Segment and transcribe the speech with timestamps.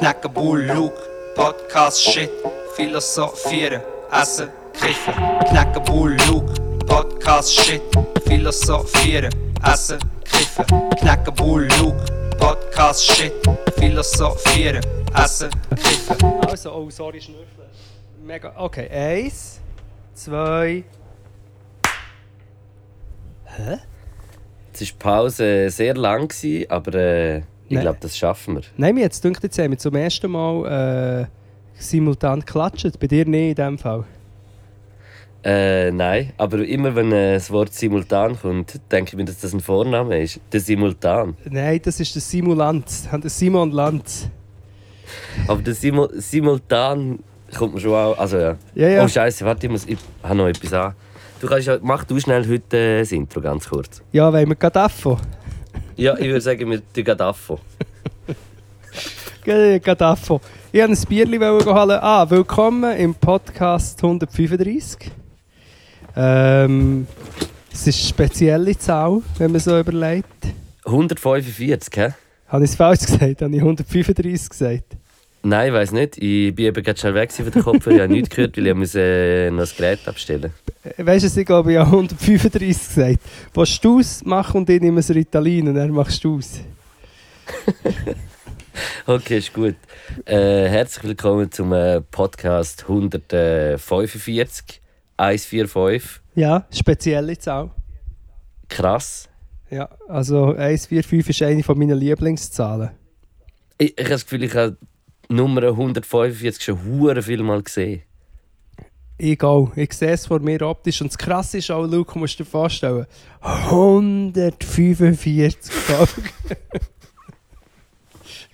[0.00, 0.96] knacken Bull, Luke,
[1.36, 2.30] Podcast, Shit,
[2.74, 5.14] philosophieren, essen, kiffen.
[5.50, 6.54] Knacken Bull, Luke,
[6.86, 7.82] Podcast, Shit,
[8.24, 9.30] philosophieren,
[9.62, 10.64] essen, kiffen.
[11.00, 12.02] Knacken Bull, Luke,
[12.38, 13.32] Podcast, Shit,
[13.76, 14.82] philosophieren,
[15.14, 16.16] essen, kiffen.
[16.48, 17.68] Also, oh, sorry, schnüffeln.
[18.24, 18.54] Mega.
[18.56, 19.60] Okay, eins,
[20.14, 20.84] zwei.
[23.44, 23.78] Hä?
[24.72, 28.62] Jetzt war die Pause sehr lang, gewesen, aber äh, ich glaube, das schaffen wir.
[28.76, 31.26] Nein, mir jetzt dünkt, jetzt haben wir zum ersten Mal äh,
[31.74, 32.98] simultan geklatscht.
[32.98, 34.04] Bei dir nicht in dem Fall.
[35.42, 39.54] Äh, nein, aber immer wenn äh, das Wort simultan kommt, denke ich mir, dass das
[39.54, 40.40] ein Vorname ist.
[40.52, 41.36] Der Simultan.
[41.48, 42.86] Nein, das ist der Simulant.
[43.10, 44.28] Der Simon Lanz.
[45.46, 47.20] Aber der Simu Simultan
[47.56, 48.18] kommt mir schon auch.
[48.18, 48.56] Also ja.
[48.74, 49.04] Ja, ja.
[49.04, 50.94] Oh Scheiße, warte, ich, muss, ich habe noch etwas an.
[51.40, 54.02] Du kannst mach du schnell heute äh, das Intro ganz kurz.
[54.12, 55.18] Ja, wollen wir gerade davon?
[56.00, 57.58] Ja, ich würde sagen, gerade davon.
[59.44, 60.40] Gerade davon.
[60.72, 61.98] Ich wollte ein Bierchen holen.
[62.00, 65.10] Ah, willkommen im Podcast 135.
[66.16, 67.06] Ähm,
[67.70, 70.46] es ist eine spezielle Zahl, wenn man so überlegt.
[70.86, 72.14] 145, hä?
[72.48, 73.42] Habe ich es falsch gesagt?
[73.42, 74.96] Habe ich 135 gesagt?
[75.42, 76.18] Nein, ich weiß nicht.
[76.18, 77.86] Ich bin eben gerade schnell weg von den Kopf.
[77.86, 80.52] Ich habe nichts gehört, weil ich musste, äh, noch das Gerät abstellen
[80.84, 83.20] Äh, Weißt du, ich glaube, ich habe 135 gesagt.
[83.54, 86.60] Willst du es machen und ich nehme ein Ritalin und dann machst du es.
[89.06, 89.74] Okay, ist gut.
[90.24, 94.80] Äh, herzlich willkommen zum äh, Podcast 145,
[95.16, 96.20] 145.
[96.34, 97.70] Ja, spezielle Zahl.
[98.68, 99.28] Krass.
[99.70, 102.90] Ja, also 145 ist eine von meinen Lieblingszahlen.
[103.78, 104.76] Ich, ich habe das Gefühl, ich habe
[105.30, 108.02] Nummer 145 schon hure viel mal gesehen.
[109.16, 111.00] Egal, ich sehe es vor mir optisch.
[111.00, 113.06] Und das Krasse ist auch, Luke, musst du dir vorstellen,
[113.40, 116.30] 145 Folgen.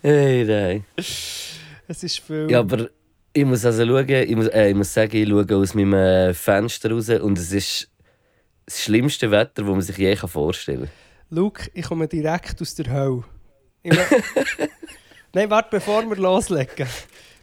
[0.00, 0.84] Hey, nein.
[0.96, 2.48] Es ist viel.
[2.50, 2.88] Ja, aber
[3.32, 6.34] ich muss also schauen, ich muss, äh, ich muss sagen, ich schaue aus meinem äh,
[6.34, 7.88] Fenster raus und es ist
[8.66, 10.90] das schlimmste Wetter, das man sich je vorstellen kann.
[11.30, 13.22] Luke, ich komme direkt aus der Hölle.
[15.32, 16.86] Nein, warte, bevor wir loslegen.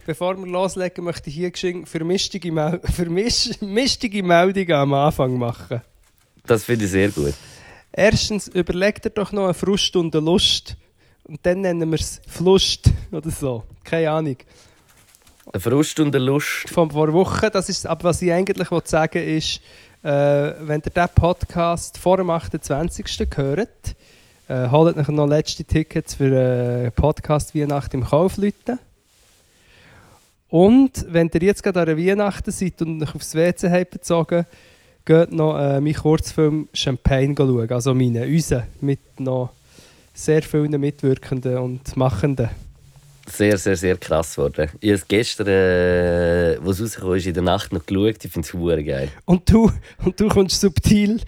[0.06, 5.82] Bevor wir loslegen, möchte ich hier geschwind vermischtige, Mel vermisch mischtige Meldungen am Anfang machen.
[6.46, 7.34] Das finde ich sehr gut.
[7.92, 10.76] Erstens, überleg dir doch noch eine Frust und eine Lust.
[11.24, 13.64] Und dann nennen wir es Flust oder so.
[13.84, 14.36] Keine Ahnung.
[15.52, 16.68] Eine Frust und eine Lust.
[16.70, 19.60] Von vor Wochen, das ist, aber was ich eigentlich wollte sagen ist,
[20.02, 20.08] äh,
[20.60, 23.28] wenn ihr diesen Podcast vor dem 28.
[23.36, 23.96] hört,
[24.50, 28.80] äh, holt euch noch letzte Tickets für äh, Podcast Weihnachten im Kaufleuten.
[30.48, 34.44] Und wenn ihr jetzt gerade an Weihnachten seid und euch aufs WC habt bezogen,
[35.04, 37.70] geht noch äh, meinen Kurzfilm Champagne schauen.
[37.70, 39.50] Also meine, unseren, mit noch
[40.14, 42.50] sehr vielen Mitwirkenden und Machenden.
[43.26, 44.70] Sehr, sehr, sehr krass geworden.
[44.80, 48.24] Ich habe es gestern, äh, wo es rausgekommen ist, in der Nacht noch geschaut.
[48.24, 49.08] Ich finde es hure geil.
[49.24, 49.70] Und du,
[50.04, 51.20] und du kommst subtil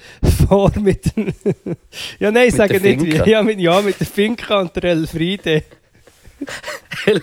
[0.49, 1.05] vor mit.
[2.19, 3.31] ja, nein, ich sage nicht wie.
[3.31, 5.63] Ja mit, ja, mit der Finca und der Elfriede.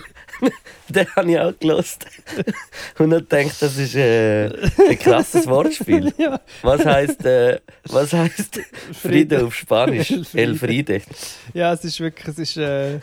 [0.88, 2.06] Den habe ich auch gelost.
[2.98, 4.46] Und dann gedacht, das ist äh,
[4.88, 6.12] ein krasses Wortspiel.
[6.18, 6.40] Ja.
[6.62, 8.60] Was heißt, äh, was heißt
[9.00, 10.12] Friede auf Spanisch?
[10.34, 11.02] El Friede.
[11.54, 12.26] ja, es ist wirklich.
[12.26, 12.98] Es ist, äh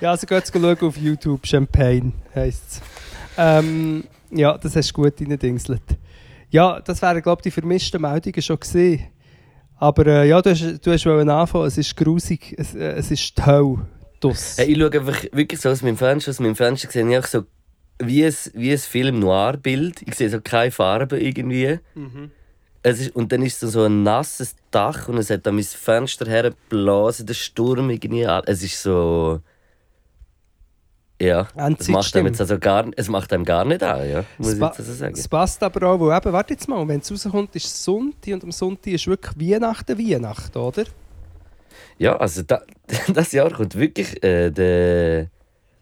[0.00, 1.46] ja, also geht schauen auf YouTube.
[1.46, 2.82] Champagne heisst es.
[3.36, 5.82] Ähm, ja, das hast du gut reingedingselt.
[6.50, 9.08] Ja, das wären, glaube ich, die vermischten Meldungen schon gesehen.
[9.76, 11.66] Aber äh, ja, du hast, du hast anfangen.
[11.66, 12.54] Es ist grusig.
[12.56, 13.34] Es, äh, es ist.
[14.20, 14.58] Das.
[14.58, 16.30] Hey, ich schaue einfach wirklich so aus meinem Fenster.
[16.30, 17.44] Aus meinem Fenster sehe ich einfach so
[17.98, 20.02] wie ein, wie ein Film-Noir-Bild.
[20.02, 21.78] Ich sehe so keine Farbe irgendwie.
[21.94, 22.30] Mhm.
[22.84, 25.64] Es ist, und dann ist so, so ein nasses Dach und es hat an mein
[25.64, 28.22] Fenster hergeblasen, der Sturm irgendwie.
[28.22, 29.40] Es ist so.
[31.20, 31.46] Ja.
[31.78, 34.24] Es macht, einem jetzt also gar, es macht einem gar nicht an, ja.
[34.38, 35.14] Muss Es ich also sagen.
[35.14, 38.34] Es passt aber auch, weil eben, warte jetzt mal, wenn es rauskommt, ist es Sonntag
[38.34, 40.84] und am Sonntag ist wirklich Weihnachten, Weihnachten, oder?
[41.98, 42.62] Ja, also da,
[43.14, 45.28] das Jahr kommt wirklich äh, der.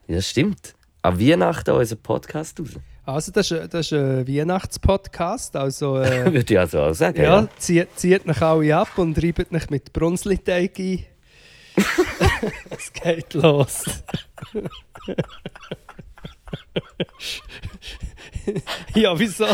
[0.08, 0.74] Ja, stimmt.
[1.00, 2.76] An Weihnachten unser Podcast raus.
[3.14, 7.20] Also das ist, das ist ein Weihnachtspodcast, also äh, Würde ich also auch sagen.
[7.22, 7.48] ja, Ja.
[7.58, 11.04] zieht, zieht euch alle ab und reibt euch mit Brunsliteig ein.
[12.70, 13.84] es geht los.
[18.94, 19.46] ja, wieso?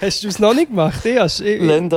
[0.00, 1.04] Hast du es noch nicht gemacht?
[1.04, 1.92] Ich, hast, ich, Lasst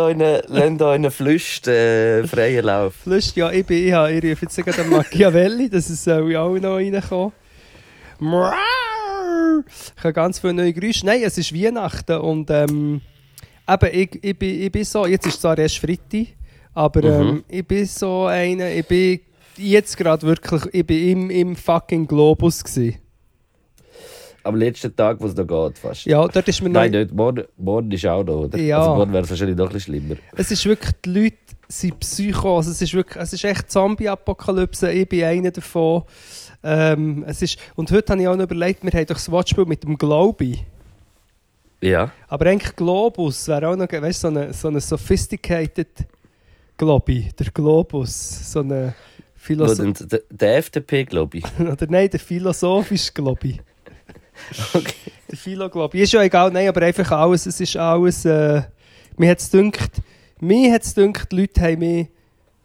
[0.81, 2.93] einen Flüst äh, freien Lauf.
[3.05, 6.57] Lust, ja, ich bin, ich, habe, ich rufe jetzt gerade Machiavelli, es soll ja auch
[6.57, 7.33] noch reinkommen.
[9.97, 11.05] Ich habe ganz viele neue Geräusche.
[11.05, 13.01] Nein, es ist Weihnachten und ähm,
[13.67, 16.27] eben, ich, ich, bin, ich bin so, jetzt ist zwar erst Freitag,
[16.73, 17.43] aber ähm, Mhm.
[17.49, 19.19] ich bin so einer, ich bin
[19.57, 22.95] jetzt gerade wirklich, ich bin im, im fucking Globus gewesen.
[24.43, 26.05] Am letzten Tag, wo es noch geht, fast.
[26.05, 27.11] Ja, dort ist mir Nein, nicht.
[27.13, 28.57] Morgen, morgen ist auch noch, oder?
[28.57, 28.79] Ja.
[28.79, 30.15] Also morgen wäre es wahrscheinlich noch ein bisschen schlimmer.
[30.37, 31.35] es ist wirklich, die Leute
[31.67, 36.03] sind Psycho, also es ist wirklich, es ist echt Zombie-Apokalypse, ich bin einer davon.
[36.63, 39.65] Ähm, es ist, und heute habe ich auch noch überlegt, wir haben doch das Wortspiel
[39.65, 40.65] mit dem Globi.
[41.81, 42.11] Ja.
[42.27, 45.87] Aber eigentlich Globus wäre auch noch, weißt du, so eine, so eine sophisticated
[46.75, 48.95] Globi, der Globus, so eine
[49.35, 51.45] Philosoph der, der FDP, glaube ich.
[51.59, 53.59] oder nein, der philosophische Globi.
[54.71, 54.93] Okay.
[55.31, 55.99] Der Philo Globi.
[55.99, 58.61] Ist ja egal, nein, aber einfach alles, es ist alles, äh,
[59.17, 59.91] mir hat es gedacht,
[60.39, 62.07] mir hat es gedacht, die Leute haben mich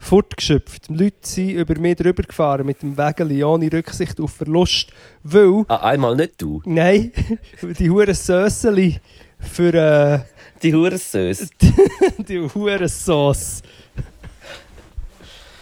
[0.02, 0.88] fortgeschöpft.
[0.88, 5.64] Die Leute sind über mich drüber gefahren mit dem Wägeli, ohne Rücksicht auf Verlust, weil,
[5.69, 6.60] Ah, einmal nicht du.
[6.64, 7.12] nein,
[7.78, 8.99] die huren Sösseli
[9.38, 10.19] für, äh,
[10.62, 11.50] Die Hurensös.
[12.19, 13.62] die Hurensauce.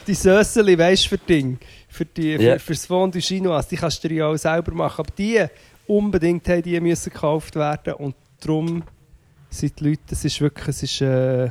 [0.07, 1.59] Die Sösseli, weißt du, für Ding.
[1.89, 2.59] Für die, für, Ja.
[2.59, 5.01] fürs Fondue Chinoise, die kannst du dir ja auch selber machen.
[5.05, 5.45] Aber die
[5.87, 8.83] unbedingt haben die müssen gekauft werden und darum
[9.51, 11.45] sind die Leute, es ist wirklich, es ist, äh,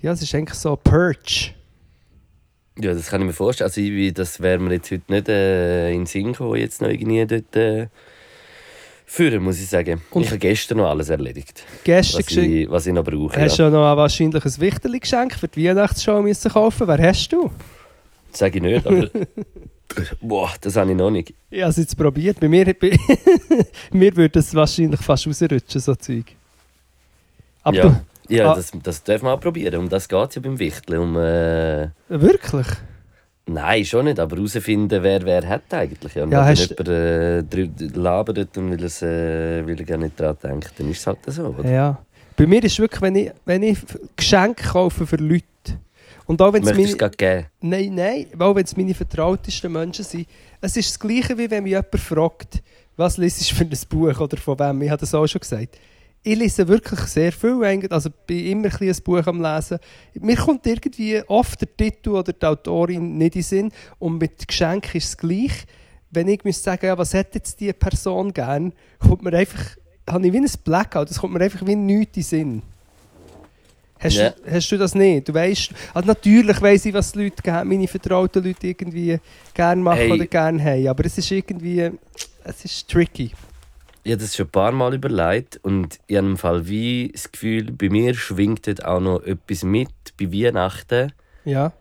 [0.00, 1.50] ja, es ist eigentlich so ein Purge.
[2.80, 3.66] Ja, das kann ich mir vorstellen.
[3.68, 6.88] Also, ich, das wäre mir jetzt heute nicht äh, in den Sinn gekommen, jetzt noch
[6.88, 7.88] irgendwie dort äh,
[9.04, 10.00] führen, muss ich sagen.
[10.10, 13.40] Und- ich habe gestern noch alles erledigt, Gestern was ich, was ich noch brauche.
[13.40, 16.86] Hast du ja noch wahrscheinlich ein wichtiges Geschenk für die Weihnachtsshow müssen kaufen?
[16.86, 17.50] Wer hast du?
[18.30, 19.08] Das sage ich nicht, aber...
[20.20, 21.32] Boah, das habe ich noch nicht.
[21.50, 22.38] Ich habe es jetzt probiert.
[22.38, 22.96] Bei mir, bei
[23.90, 26.26] mir würde es wahrscheinlich fast rausrutschen, so Zeug.
[27.62, 28.54] Aber ja, ja Ah.
[28.54, 29.76] das, das dürfen wir auch probieren.
[29.80, 30.98] Um das geht es ja beim Wichteln.
[31.00, 32.66] Um, äh, wirklich?
[33.46, 36.14] nein, schon nicht, aber herausfinden, wer wer hat eigentlich.
[36.14, 39.98] Ja, und Ja, wenn hast- jemand äh, labert und will, es, äh, will er gar
[39.98, 41.46] nicht daran denken, dann ist es halt so.
[41.58, 41.70] Oder?
[41.70, 41.98] Ja.
[42.36, 43.78] Bei mir ist wirklich, wenn ich, wenn ich
[44.16, 45.44] Geschenke kaufe für Leute,
[46.26, 47.46] und auch wenn es meine, es gerade geben?
[47.62, 50.26] nein, nein, auch wenn es meine vertrautesten Menschen sind,
[50.60, 52.62] es ist das Gleiche, wie wenn mich jemand fragt,
[52.96, 54.82] was liest du für ein Buch oder von wem.
[54.82, 55.78] Ich habe das auch schon gesagt.
[56.22, 59.78] Ich lese wirklich sehr viel, eigentlich, also bin immer ein, ein Buch am Lesen.
[60.14, 64.46] Mir kommt irgendwie oft der Titel oder die Autorin nicht in den Sinn und mit
[64.46, 65.64] Geschenken ist es gleich.
[66.10, 69.62] Wenn ich müsste sagen, ja, was hätte jetzt diese Person gern, kommt mir einfach,
[70.08, 72.62] habe ich wie ein Blackout, es kommt mir einfach wie nichts in den Sinn.
[74.00, 74.30] Hast, Ja.
[74.30, 75.28] du, hast du das nicht?
[75.28, 79.18] Du weißt, also natürlich weiss ich, was die Leute meine vertrauten Leute irgendwie
[79.54, 80.12] gerne machen Hey.
[80.12, 81.90] oder gerne haben, aber es ist irgendwie,
[82.44, 83.32] es ist tricky.
[84.08, 87.30] Ich habe das schon ein paar Mal überlegt und ich habe im Fall wie das
[87.30, 91.12] Gefühl, bei mir schwingt dort auch noch etwas mit bei Weihnachten.
[91.44, 91.74] Ja.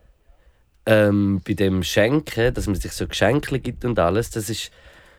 [0.86, 4.72] Ähm, bei dem Schenken, dass man sich so Geschenke gibt und alles, das ist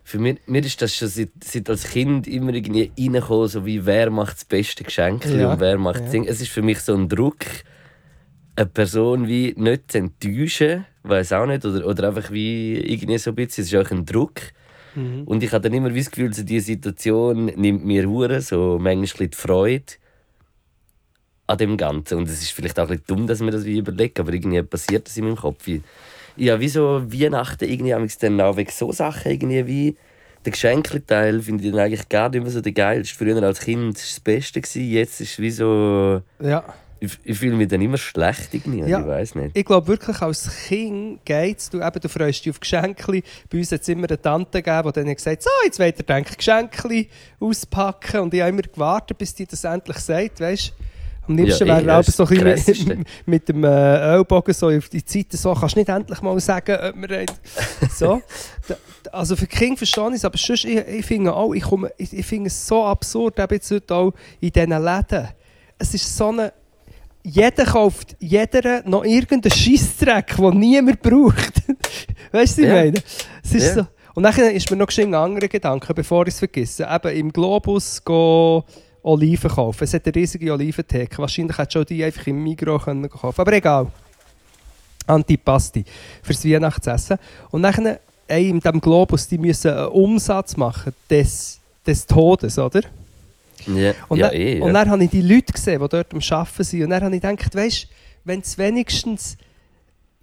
[0.05, 3.87] für mich, mir ist das schon seit, seit als Kind immer irgendwie reingekommen, so wie
[3.87, 6.11] wer macht das beste Geschenk Ja, und wer macht ja.
[6.11, 6.27] Ding.
[6.27, 7.47] Es ist für mich so ein Druck,
[8.55, 13.31] eine Person wie nicht zu enttäuschen, weiß auch nicht, oder, oder einfach wie irgendwie so
[13.31, 14.43] ein bisschen, es ist auch ein Druck.
[14.95, 15.25] Mhm.
[15.25, 19.29] Und ich habe dann immer das Gefühl, so diese Situation nimmt mir Hure so manchmal
[19.29, 19.95] die Freude
[21.47, 22.19] an dem Ganzen.
[22.19, 24.63] Und es ist vielleicht auch ein bisschen dumm, dass man das wie überlegt, aber irgendwie
[24.63, 25.69] passiert das in meinem Kopf.
[26.37, 29.97] Ja, wie so Weihnachten irgendwie habe ich dann auch wegen so Sachen irgendwie wie
[30.45, 33.17] der Geschenkteil finde ich dann eigentlich gar nicht mehr so der geilste.
[33.17, 36.23] Früher als Kind war das Beste, jetzt ist es wie so...
[36.41, 36.65] Ja.
[37.01, 39.01] Ich, ich fühle mich dann immer schlecht irgendwie, Ja.
[39.01, 39.57] ich weiß nicht.
[39.57, 43.23] Ich glaube wirklich, als Kind geht's, du, eben, du freust dich auf Geschenke.
[43.51, 45.99] Bei uns hat es immer eine Tante gegeben, die dann gesagt hat, so, jetzt wollt
[45.99, 47.07] ihr denke Geschenke
[47.41, 48.21] auspacken.
[48.21, 50.73] Und ich habe immer gewartet, bis die das endlich sagt, weißt
[51.29, 55.03] Am liebsten Ja, wäre das so ein bisschen mit, dem äh, Ellbogen so auf die
[55.05, 57.27] Seite so, kannst du nicht endlich mal sagen, ob wir
[57.95, 58.23] so.
[59.13, 62.13] Also für Kinder verstehe ich es, aber sonst, ich, ich finde auch, ich, komme, ich,
[62.13, 65.29] ich finde es so absurd, eben jetzt heute auch in diesen Läden.
[65.79, 66.53] Es ist so eine
[67.31, 71.63] jeder kauft jeder noch irgendeinen Scheissdreck, den niemand braucht.
[72.33, 72.75] weißt du, was ich Ja.
[72.75, 73.03] meine?
[73.45, 73.83] Es ist Ja.
[73.83, 73.87] so.
[74.15, 76.89] Und dann ist mir noch ein anderer Gedanke, bevor ich es vergesse.
[76.91, 78.65] Eben im Globus go
[79.03, 79.85] Oliven kaufen.
[79.85, 81.19] Es hat eine riesige Oliventheke.
[81.19, 83.87] Wahrscheinlich hätte schon die einfach im Migros können kaufen Aber egal.
[85.07, 85.85] Antipasti
[86.23, 87.19] fürs Weihnachtsessen.
[87.51, 92.83] Und dann ey, in diesem Globus, die müssen einen Umsatz machen des, des Todes, oder?
[93.77, 94.61] Ja, Und, ja dann, eh.
[94.61, 94.73] und Ja.
[94.73, 96.85] dann habe ich die Leute gesehen, die dort am Arbeiten sind.
[96.85, 97.89] Und dann habe ich gedacht, weißt
[98.25, 99.37] wenn es wenigstens,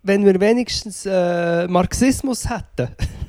[0.03, 2.89] wenn wir wenigstens äh, Marxismus hätten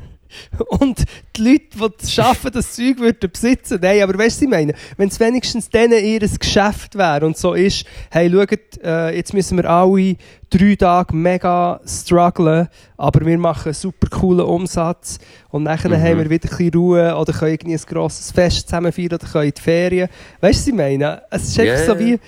[0.80, 1.04] und
[1.37, 3.78] die Leute, die das arbeiten, das Zeug würden besitzen.
[3.80, 4.75] Nein, aber weißt du, ich meine?
[4.97, 9.56] Wenn es wenigstens denen ihr Geschäft wäre und so ist, hey, schaut, äh, jetzt müssen
[9.59, 10.16] wir alle
[10.50, 15.18] drei Tage mega strugglen, aber wir machen einen super coolen Umsatz
[15.50, 16.02] und nachher Mhm.
[16.02, 19.26] haben wir wieder ein bisschen Ruhe oder können irgendwie ein grosses Fest zusammen feiern oder
[19.26, 20.09] können in die Ferien.
[20.40, 21.23] Weißt du, ich meine?
[21.30, 22.18] Es ist einfach Ja, so wie,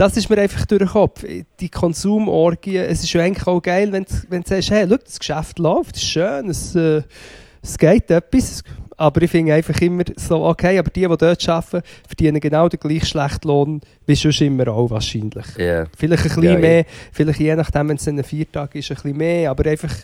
[0.00, 1.22] das ist mir einfach durch den Kopf.
[1.60, 5.18] Die Konsumorgie, es ist ja eigentlich auch geil, wenn, wenn du sagst, hey, schau, das
[5.18, 7.02] Geschäft läuft, es ist schön, es, äh,
[7.60, 8.64] es geht etwas.
[8.96, 12.80] Aber ich finde einfach immer so, okay, aber die, die dort arbeiten, verdienen genau den
[12.80, 15.44] gleichen schlechten Lohn wie sonst immer auch wahrscheinlich.
[15.58, 15.84] Ja.
[15.98, 16.58] Vielleicht ein bisschen Ja, ja.
[16.58, 19.94] mehr, vielleicht je nachdem, wenn es ein Viertag ist, ein bisschen mehr, aber einfach,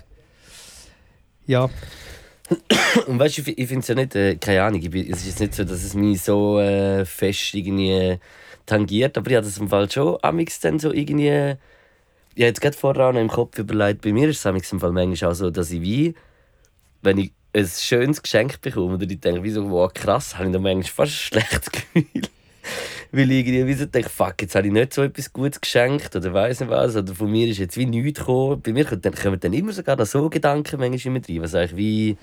[1.47, 1.71] ja.
[3.07, 5.21] Und weißt du, ich, ich finde es ja nicht, äh, keine Ahnung, ich bin, es
[5.21, 8.19] ist jetzt nicht so, dass es mich so äh, fest irgendwie äh,
[8.67, 11.57] tangiert, aber ich habe das im Fall schon amix dann so irgendwie.
[12.35, 14.93] Ich habe jetzt gerade vorher im Kopf überlegt, bei mir ist es amix im Fall
[14.93, 16.15] manchmal auch so, dass ich wie,
[17.03, 20.53] wenn ich ein schönes Geschenk bekomme, oder ich denke, wie so, wow, krass, habe ich
[20.53, 22.23] dann manchmal fast ein schlechtes Gefühl.
[23.13, 26.15] Weil ich irgendwie wie so denke, fuck, jetzt habe ich nicht so etwas Gutes geschenkt
[26.15, 28.61] oder weiss nicht was, oder von mir ist jetzt wie nichts gekommen.
[28.61, 32.17] Bei mir kommen dann, immer sogar so Gedanken manchmal immer rein, was eigentlich wie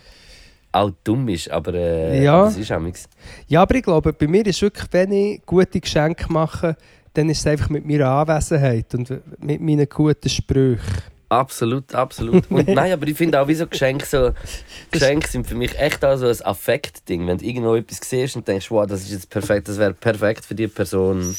[0.74, 2.48] auch dumm ist, aber äh, Ja.
[2.48, 3.08] es ist amix.
[3.48, 6.76] Ja, aber ich glaube, bei mir ist wirklich, wenn ich gute Geschenke mache,
[7.14, 10.82] dann ist es einfach mit meiner Anwesenheit und mit meinen guten Sprüchen.
[11.30, 12.50] Absolut, absolut.
[12.52, 14.32] Und nein, aber ich finde auch, wie so Geschenke, so,
[14.92, 17.26] Geschenke sind für mich echt auch so ein Affektding.
[17.28, 20.46] Wenn du irgendwo etwas siehst und denkst, wow, das ist jetzt perfekt, das wäre perfekt
[20.46, 21.36] für die Person.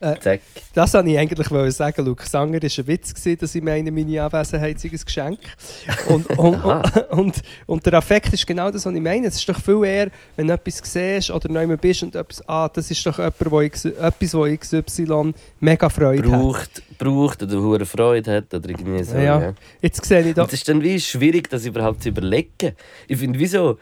[0.00, 0.38] Äh.
[0.74, 2.06] Das wollte ich eigentlich wollen sagen.
[2.06, 5.38] Luke Sanger war ein Witz, gewesen, dass ich meine, meine Anwesenheit sei ein Geschenk.
[6.08, 9.26] Und, und, und, und, und der Affekt ist genau das, was ich meine.
[9.26, 12.68] Es ist doch viel eher, wenn du etwas siehst oder neu bist und etwas, ah,
[12.68, 16.40] das ist doch jemand, wo X, etwas, wo XY mega Freude hat.
[16.40, 19.16] Braucht, braucht oder hohe Freude hat oder irgendwie so.
[19.16, 19.40] Ja.
[19.40, 19.54] Ja.
[19.82, 20.42] Jetzt sehe ich da.
[20.42, 22.74] Und es ist dann wie schwierig, das überhaupt zu überlegen.
[23.06, 23.78] Ich finde, wieso,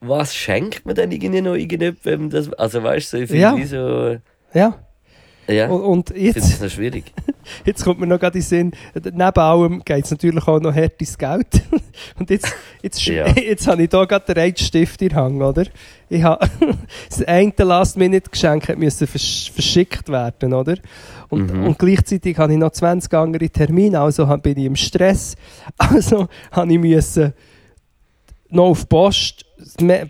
[0.00, 2.30] was schenkt man dann irgendwie noch irgendjemandem?
[2.30, 3.56] Das, also weißt du, so, ich finde, Ja.
[3.56, 4.16] wieso,
[4.54, 4.78] Ja.
[5.48, 7.12] Ja, Und, jetzt, noch schwierig.
[7.64, 10.74] jetzt kommt mir noch gerade in den Sinn, neben allem geht es natürlich auch noch
[10.74, 11.46] hart ins Geld.
[12.18, 13.26] Und jetzt, jetzt, Ja.
[13.36, 15.64] jetzt habe ich hier gerade den einen Stift in Hand, oder?
[16.08, 16.48] Ich habe
[17.08, 20.76] das eine Last-Minute-Geschenk müssen versch verschickt werden, oder?
[21.28, 21.64] Und, Mhm.
[21.68, 25.34] und gleichzeitig habe ich noch 20 andere Termine, also bin ich im Stress.
[25.76, 27.32] Also habe ich müssen
[28.50, 29.44] noch auf Post,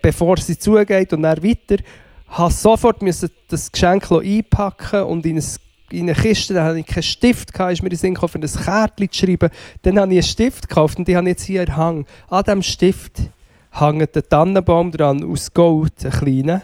[0.02, 1.82] bevor sie zugeht und dann weiter,
[2.28, 5.44] habe sofort müssen das Geschenk einpacken und in, ein,
[5.90, 8.30] in eine Kiste, dann hatte ich keinen Stift, gehabt, ist mir in den Sinn gekommen,
[8.30, 9.50] für ein Kärtchen zu schreiben.
[9.82, 12.06] Dann habe ich einen Stift gekauft und die habe jetzt hier der Hang.
[12.28, 13.16] An diesem Stift
[13.72, 16.62] hängt ein Tannenbaum dran, aus Gold, ein kleiner.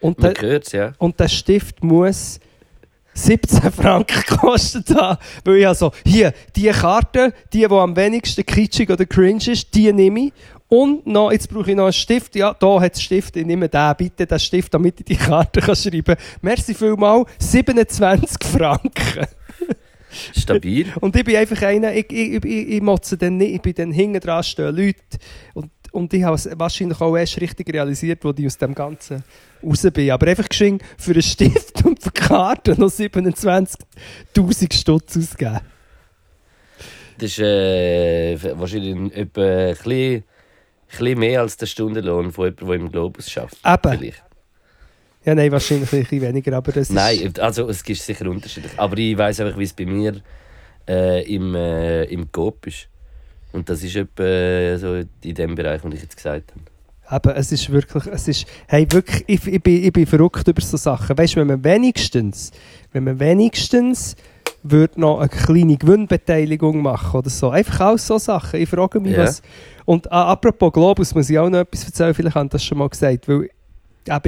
[0.00, 0.92] Und Man der, ja.
[0.98, 2.38] und der Stift muss
[3.14, 5.18] 17 Franken gekostet haben.
[5.44, 9.92] Weil ich also, hier, die Karte, die, die am wenigsten kitschig oder cringe ist, die
[9.92, 10.32] nehme ich.
[10.68, 12.36] Und noch, jetzt brauche ich noch einen Stift.
[12.36, 13.36] Ja, da hat es Stift.
[13.36, 16.16] Ich nehme den, bitte den Stift, damit ich die Karte kann schreiben kann.
[16.42, 17.24] Merci vielmal.
[17.38, 19.26] 27 Franken.
[20.36, 20.92] Stabil.
[21.00, 23.74] Und ich bin einfach einer, ich, ich, ich, ich, ich motze dann nicht, ich bin
[23.74, 25.18] dann hinten dran stehen Leute.
[25.54, 29.24] Und, und ich habe es wahrscheinlich auch erst richtig realisiert, wo ich aus dem Ganzen
[29.62, 30.10] raus bin.
[30.10, 35.60] Aber einfach geschwind für einen Stift und für die Karte noch 27'000 Stutz ausgeben.
[37.18, 40.24] Das ist äh, wahrscheinlich etwa ein bisschen, ein
[40.88, 43.58] bisschen mehr als der Stundenlohn von jemandem, der im Globus arbeitet.
[43.64, 43.98] Eben.
[43.98, 44.22] Vielleicht.
[45.24, 46.92] Ja, nein, wahrscheinlich ein bisschen weniger, aber das ist...
[46.92, 48.72] Nein, also es gibt sicher unterschiedlich.
[48.76, 50.22] Aber ich weiß einfach, wie es bei mir
[50.88, 52.88] äh, im, äh, im Coop ist.
[53.52, 57.16] Und das ist etwa äh, so in dem Bereich, den ich jetzt gesagt habe.
[57.16, 60.60] Eben, es ist wirklich, es ist, hey, wirklich, ich, ich, bin, ich bin verrückt über
[60.60, 61.16] so Sachen.
[61.16, 62.52] Weißt du, wenn man wenigstens,
[62.92, 64.14] wenn man wenigstens
[64.62, 67.50] würde noch eine kleine Gewinnbeteiligung machen oder so.
[67.50, 68.60] Einfach auch so Sachen.
[68.60, 69.24] Ich frage mich, Ja.
[69.24, 69.42] was...
[69.84, 72.88] Und ah, apropos Globus, muss ich auch noch etwas erzählen, vielleicht haben das schon mal
[72.88, 73.50] gesagt, weil eben,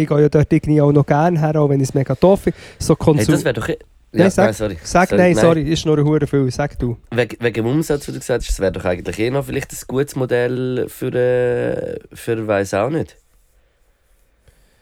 [0.03, 2.41] ich gehe ja dort irgendwie auch noch gerne her, auch wenn ich es mega doof
[2.43, 2.59] finde.
[2.79, 3.35] So Hey, Konsum...
[3.35, 3.69] das wäre doch.
[3.69, 3.79] eh-
[4.13, 4.79] Nein, Ja, sag- nein, sorry.
[4.83, 6.97] Sag, nein, sorry, ist nur ein Hure viel, sag du.
[7.13, 9.71] Wegen, wegen dem Umsatz, wie du gesagt hast, das wäre doch eigentlich eh noch vielleicht
[9.73, 13.17] ein gutes Modell für, äh, für weiß auch nicht.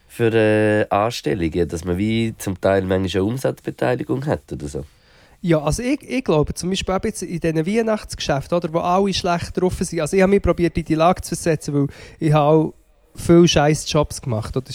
[0.06, 4.84] Für äh, Anstellungen, dass man wie zum Teil manchmal eine Umsatzbeteiligung hat oder so.
[5.40, 9.14] Ja, also ich, ich glaube, zum Beispiel auch jetzt in diesen Weihnachtsgeschäften, oder, wo alle
[9.14, 10.00] schlecht drauf sind.
[10.00, 11.86] Also ich habe mich probiert, in die Lage zu versetzen, weil
[12.18, 12.74] ich habe auch
[13.14, 14.56] viele scheiß Jobs gemacht.
[14.56, 14.70] Oder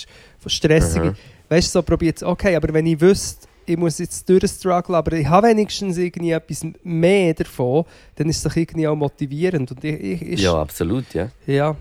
[0.46, 1.12] stressige.
[1.12, 1.16] Mhm.
[1.50, 5.14] Weißt du, so probiert es, okay, aber wenn ich wüsste, ich muss jetzt durchstrugglen, aber
[5.14, 9.72] ich habe wenigstens irgendwie etwas mehr davon, dann ist es doch irgendwie auch motivierend.
[9.72, 11.30] Und ich, ich, ich, Ja, absolut, ja.
[11.46, 11.76] ja.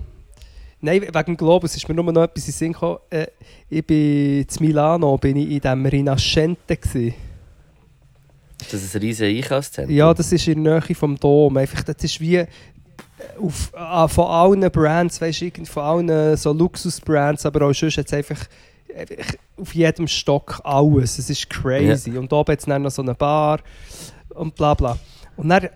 [0.80, 2.98] Nein, wegen dem Globus ist mir nur noch etwas in den Sinn gekommen.
[3.10, 3.26] Äh,
[3.70, 7.14] ich bin in Milano, bin ich in diesem Rinascente gewesen.
[8.70, 9.96] Das ist ein riesiges Einkaufszentrum.
[9.96, 11.56] Ja, das ist in der Nähe vom Dom.
[11.56, 12.46] Einfach, das ist wie äh,
[13.40, 18.12] auf, ah, von allen Brands, weißt du, von allen so Luxusbrands, aber auch sonst jetzt
[18.12, 18.38] einfach,
[19.56, 21.18] auf jedem Stock alles.
[21.18, 22.16] Es ist crazy.
[22.16, 23.60] Und oben jetzt noch so eine Bar
[24.34, 24.98] und bla bla.
[25.36, 25.68] Und dann,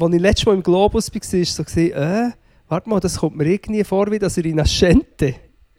[0.00, 2.30] als ich letztes Mal im Globus war, war so, äh,
[2.68, 5.34] warte mal, das kommt mir irgendwie vor wie das Rinascente,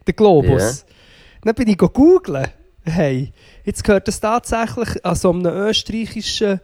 [0.06, 0.84] der Globus.
[1.42, 2.46] Dann bin ich go googlen.
[2.88, 3.32] Haben.
[3.64, 6.60] Jetzt gehört es tatsächlich an so einem österreichischen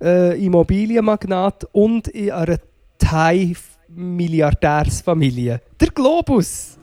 [0.00, 2.58] äh, Immobilienmagnat und in einer
[2.98, 5.60] Thai-Milliardärsfamilie.
[5.80, 6.76] Der Globus.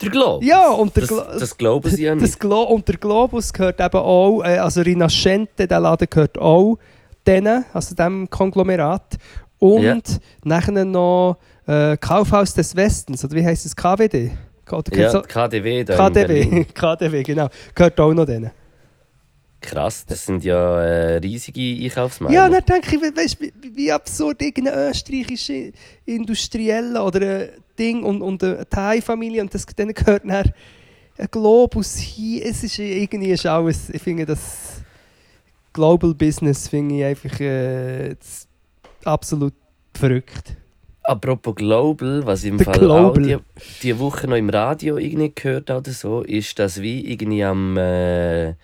[0.00, 0.44] Der Globe.
[0.44, 2.40] Ja, und der das, Glo das sie ja das nicht.
[2.40, 6.76] Glo und der Globus gehört eben auch, äh, also Rinascente, der Laden gehört auch
[7.26, 9.16] denen, also dem Konglomerat.
[9.60, 9.96] Und Ja.
[10.42, 11.36] nachher noch
[11.68, 14.32] äh, Kaufhaus des Westens, oder wie heisst es, KWD?
[14.72, 16.64] Oder Ja, so- KDW da KDW.
[16.74, 17.48] KDW, genau.
[17.74, 18.50] Gehört auch noch denen.
[19.60, 22.34] Krass, das sind ja äh, riesige Einkaufsmeile.
[22.34, 25.70] Ja, dann denke ich, we- weißt, wie, wie absurd irgendein österreichischer
[26.04, 27.48] Industrieller oder ein
[27.78, 30.32] Ding und, und eine Thai-Familie und das, denen gehört dann
[31.16, 32.44] ein Globus hier.
[32.44, 34.80] Es ist irgendwie ist alles, ich finde das
[35.72, 38.16] Global Business finde ich einfach äh,
[39.04, 39.54] absolut
[39.94, 40.56] verrückt.
[41.04, 43.04] Apropos Global, was ich im Der Fall Global.
[43.06, 43.36] auch die,
[43.82, 47.76] die Woche noch im Radio irgendwie gehört habe oder so, ist, dass wie irgendwie am
[47.76, 48.54] äh,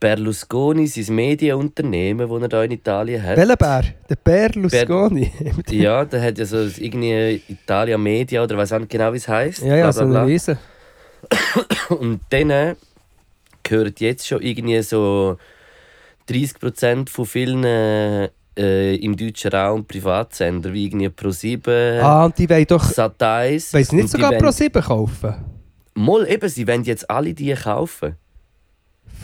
[0.00, 3.36] Berlusconi, sein Medienunternehmen, das er da in Italien hat.
[3.38, 3.84] Welcher Bär?
[4.10, 5.32] Der Berlusconi.
[5.70, 9.26] Ja, der hat ja so irgendwie Italia Media oder weiß auch nicht genau, wie es
[9.28, 9.62] heisst.
[9.62, 10.58] ja, ja, so ein Riesen.
[11.88, 12.76] Und denen
[13.62, 15.38] gehört jetzt schon irgendwie so
[16.28, 22.66] 30% von vielen äh, im deutschen Raum Privatsender, wie irgendwie Pro7, Ah, und die wollen
[22.66, 23.72] doch, Sat1.
[23.72, 25.34] wollen sie nicht sogar wollen- Pro 7 kaufen?
[25.94, 28.16] Mal eben, sie wollen jetzt alle die kaufen.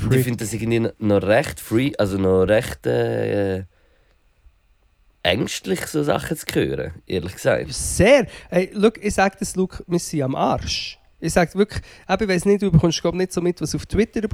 [0.03, 0.25] Und ich Freak.
[0.25, 3.65] finde das irgendwie noch recht free, also noch recht äh,
[5.23, 7.73] ängstlich, so Sachen zu hören, ehrlich gesagt.
[7.73, 8.27] Sehr.
[8.49, 10.99] Hey, look, ich sage das, Luke, wir sind am Arsch.
[11.21, 14.25] Ich sage wirklich, ich weiß nicht, du bekommst glaub, nicht so mit, was auf Twitter
[14.25, 14.29] äh,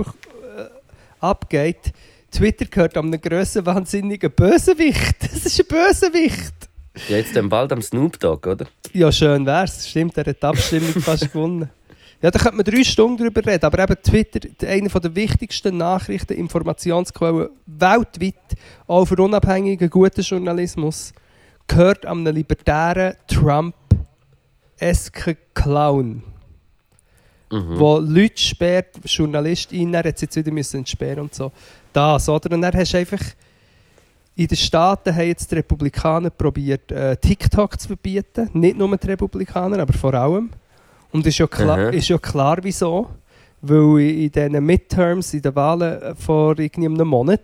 [1.18, 1.92] abgeht.
[2.30, 5.16] Twitter gehört an einem grössen, wahnsinnigen Bösewicht.
[5.22, 6.54] Das ist ein Bösewicht.
[7.08, 8.66] Ja, jetzt dann bald am Snoop Dogg, oder?
[8.92, 9.88] Ja, schön wär's.
[9.88, 11.70] Stimmt, er hat die Abstimmung fast gewonnen.
[12.22, 13.64] Ja, da könnte man drei Stunden drüber reden.
[13.64, 18.34] Aber eben Twitter, eine der wichtigsten Nachrichten, Informationsquellen weltweit,
[18.86, 21.12] auch für unabhängigen, guten Journalismus,
[21.66, 26.22] gehört an einem libertären Trump-esken Clown,
[27.52, 27.78] Mhm.
[27.78, 31.52] wo Leute sperrt, JournalistInnen, er hat sie jetzt wieder müssen entsperren und so.
[31.96, 32.54] Das, oder?
[32.54, 33.20] Und dann hast du einfach...
[34.38, 38.50] In den Staaten haben jetzt die Republikaner probiert, äh, TikTok zu verbieten.
[38.52, 40.50] Nicht nur die Republikaner, aber vor allem.
[41.10, 43.08] Und ist ja klar, ist ja klar wieso.
[43.62, 47.40] Weil in diesen Midterms, in den Wahlen äh, vor irgendwie einem Monat,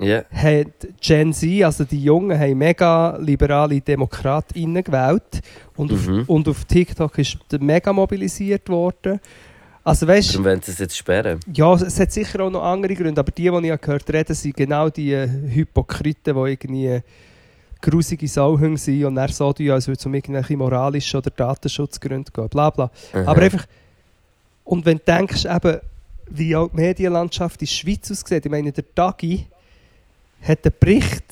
[0.00, 0.24] Ja.
[0.32, 5.40] hat Gen Z, also die Jungen, haben mega liberale DemokratInnen gewählt.
[5.76, 6.20] Und, Mhm.
[6.22, 9.20] auf, und auf TikTok ist mega mobilisiert worden.
[9.88, 11.40] Also weißt Darum wollen sie es jetzt sperren.
[11.50, 14.54] ja, es hat sicher auch noch andere Gründe, aber die, die ich gehört reden, sind
[14.54, 17.00] genau die äh, Hypokriten, die irgendwie
[17.80, 22.30] grusige Sauhunde sind und dann so tun, als würde es um irgendwelche moralischen oder Datenschutzgründe
[22.30, 22.90] gehen, bla bla.
[23.14, 23.30] Aha.
[23.30, 23.64] Aber einfach,
[24.64, 25.78] und wenn du denkst, eben,
[26.30, 29.46] wie auch die Medienlandschaft in der Schweiz aussieht, ich meine, der Tagi
[30.42, 31.24] hat einen Bericht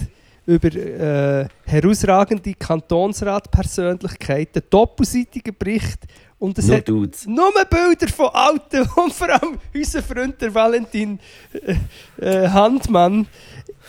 [0.47, 5.99] über äh, herausragende Kantonsratpersönlichkeiten, doppelseitigen Bericht,
[6.39, 7.27] und es Nur hat Dudes.
[7.27, 11.19] nur Bilder von Alten und vor allem unser Freund der Valentin
[11.53, 13.27] äh, äh, Handmann.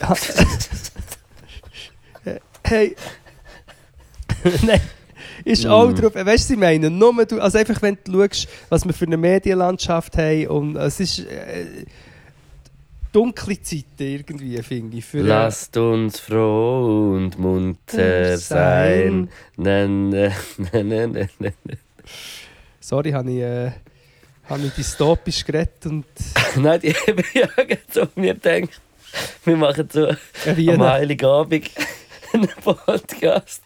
[0.00, 0.14] Ha
[2.24, 2.96] Äh, hey.
[4.66, 4.80] Nein.
[5.44, 5.68] Ist Mm.
[5.70, 6.14] auch drauf.
[6.14, 6.90] Weißt du, was ich meine?
[6.90, 10.46] Nur du, also einfach, wenn du schaust, was wir für eine Medienlandschaft haben.
[10.48, 11.84] Und es ist äh,
[13.12, 15.04] dunkle Zeiten irgendwie, finde ich.
[15.04, 19.28] Für, äh, Lasst uns froh und munter sein.
[19.56, 20.30] Nein, nein,
[20.72, 21.78] nein, nein, nein, nein.
[22.88, 23.70] Sorry, habe ich, äh,
[24.48, 26.06] habe ich dystopisch geredet und
[26.56, 27.48] Nein, die haben ja
[27.92, 28.80] so mir gedacht,
[29.44, 30.82] wir machen so äh, am.
[30.82, 31.70] Heiligabend
[32.32, 33.62] einen Podcast,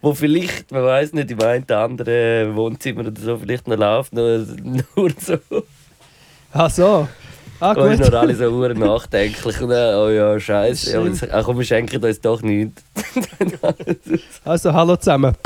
[0.00, 4.12] wo vielleicht, man weiß nicht, im einen oder anderen Wohnzimmer oder so, vielleicht noch läuft,
[4.12, 4.44] nur,
[4.96, 5.38] nur so.
[6.52, 7.08] Ach so.
[7.60, 7.96] Ah, gut.
[8.00, 12.20] noch alle so uhr nachdenklich und dann, oh ja, scheiße, ja, komm, wir schenken uns
[12.20, 12.82] doch nichts.
[14.44, 15.36] Also, hallo zusammen.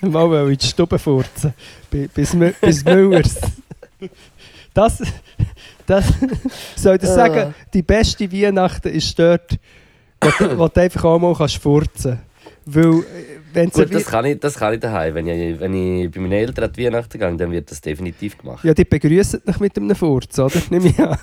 [0.10, 1.54] Mal ich die Stube furzen.
[1.90, 3.36] Bi- Bis, bis Müllers.
[4.74, 5.02] Das,
[5.86, 6.04] das
[6.76, 9.58] soll ich dir sagen, die beste Weihnachten ist dort,
[10.20, 12.20] wo, wo du einfach auch mal kannst furzen
[12.64, 13.02] Weil, äh,
[13.52, 15.14] wenn Gut, das kann, ich, das kann ich daheim.
[15.14, 18.38] Wenn ich, wenn ich bei meinen Eltern an die Weihnachten gehe, dann wird das definitiv
[18.38, 18.64] gemacht.
[18.64, 20.60] Ja, die begrüßen dich mit einem Furz, oder?
[20.70, 21.18] Nimm ich an.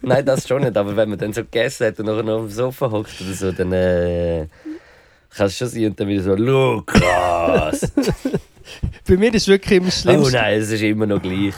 [0.00, 2.46] Nein, das schon nicht, aber wenn man dann so gegessen hat und nachher noch auf
[2.46, 4.46] dem Sofa hockt oder so, dann äh,
[5.36, 7.92] kann es schon sein und dann wieder so, Lukas!
[9.06, 11.54] Bei mir ist wirklich immer das oh nein, es ist immer noch gleich.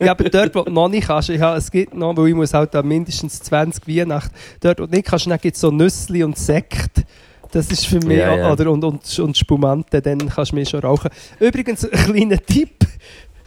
[0.00, 2.54] Ja, aber dort, wo du noch nicht kannst, ja, es gibt noch, weil ich muss
[2.54, 6.38] halt mindestens 20 Weihnachten, dort, wo du nicht kannst, dann gibt es so Nüssli und
[6.38, 7.04] Sekt.
[7.52, 8.52] Das ist für mich, Ja, ja.
[8.52, 11.10] oder und, und, und Spumante, dann kannst du mir schon rauchen.
[11.38, 12.86] Übrigens, ein kleiner Tipp,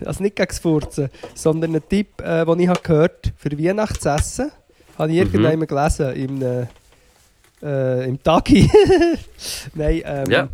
[0.06, 4.52] Also nicht gegen das Furzen, sondern ein Tipp, äh, den ich habe gehört für Weihnachtsessen.
[5.00, 5.44] Habe ich Mhm.
[5.46, 6.66] irgendwann gelesen im, äh,
[7.66, 8.70] äh, im Tagi.
[9.74, 10.50] Nein, ähm, Ja.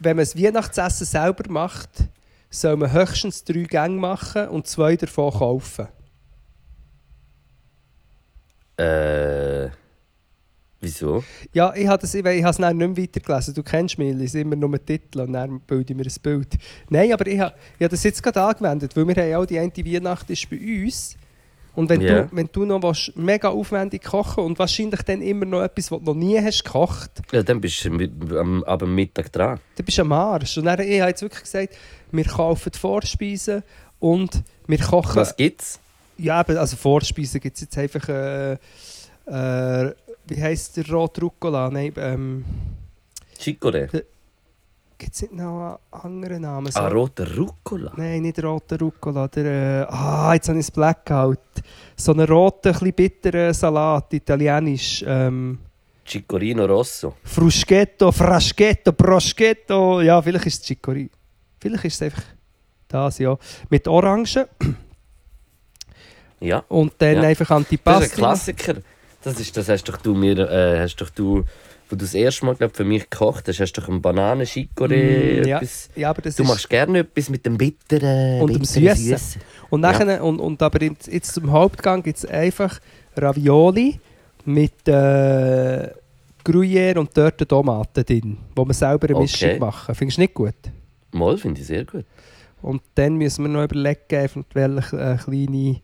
[0.00, 1.90] wenn man das Weihnachtsessen selber macht,
[2.50, 5.88] soll man höchstens drei Gänge machen und zwei davon kaufen.
[8.76, 9.68] Äh.
[10.80, 11.24] Wieso?
[11.54, 13.54] Ja, ich habe es ich, ich habe es dann nicht mehr weitergelesen.
[13.54, 16.22] Du kennst mich, ich lese immer nur den Titel und dann bilde ich mir ein
[16.22, 16.58] Bild.
[16.90, 19.46] Nein, aber ich habe, ich habe das jetzt gerade angewendet, weil wir haben ja auch
[19.46, 21.16] die eine Weihnacht ist bei uns.
[21.74, 22.22] Und wenn, Ja.
[22.22, 25.98] du, wenn du noch willst, mega aufwendig kochen und wahrscheinlich dann immer noch etwas, was
[25.98, 29.58] du noch nie hast gekocht, Ja, dann bist du mit, am, ab dem Mittag dran.
[29.76, 30.56] dann bist du am Arsch.
[30.58, 31.74] Und dann, ich habe jetzt wirklich gesagt,
[32.12, 33.62] wir kaufen Vorspeisen
[33.98, 35.16] und wir kochen...
[35.16, 35.80] Was gibt's?
[36.16, 38.08] Ja, eben, also Vorspeisen gibt es jetzt einfach...
[38.08, 38.52] Äh,
[39.26, 39.92] äh,
[40.26, 41.70] wie heisst der Rot Rucola?
[41.70, 42.44] Nein, ähm...
[43.38, 43.88] Chicorée.
[44.96, 46.70] Gibt es nicht noch einen anderen Namen?
[46.72, 47.92] So- Ah, roter Rucola.
[47.96, 49.26] Nein, nicht roter Rucola.
[49.28, 49.44] Der,
[49.82, 51.38] äh, ah, jetzt habe ich das Blackout.
[51.96, 55.04] So einen roten, ein bisschen bitteren Salat, italienisch.
[55.06, 55.58] Ähm,
[56.04, 57.14] Chicorino Rosso.
[57.24, 60.00] Fruschetto, Fraschetto, Proschetto.
[60.02, 61.10] Ja, vielleicht ist es Chicorì.
[61.60, 62.22] Vielleicht ist es einfach
[62.88, 63.36] das, ja.
[63.70, 64.26] Mit Orangen
[66.40, 66.62] Ja.
[66.68, 67.22] und dann Ja.
[67.22, 68.04] einfach Das ist Antipasti.
[68.04, 68.74] ein Klassiker.
[69.22, 71.44] Das, ist, das hast doch du mir, äh, hast doch du,
[71.90, 74.46] wo du das erste Mal glaub, für mich gekocht hast, hast du doch ein bananen
[74.46, 75.56] Mm, ja.
[75.58, 75.90] etwas.
[75.94, 79.40] Ja, aber das Du machst gerne etwas mit dem bitteren Und dem Süssen.
[79.70, 82.80] Und, nachher, und, und aber jetzt zum Hauptgang gibt es einfach
[83.16, 83.98] Ravioli
[84.44, 85.90] mit äh,
[86.44, 89.58] Gruyère und dort Tomaten drin, wo wir selber eine Mischung Okay.
[89.58, 89.94] machen.
[89.94, 90.54] Findest du nicht gut?
[91.12, 92.04] Mal finde ich sehr gut.
[92.60, 95.80] Und dann müssen wir noch überlegen, eventuell eine kleine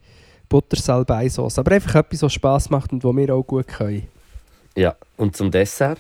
[0.48, 1.58] Buttersalbeisauce.
[1.58, 4.04] Aber einfach etwas, was Spass macht und was wir auch gut können.
[4.80, 4.96] Ja.
[5.18, 5.98] Und zum Dessert?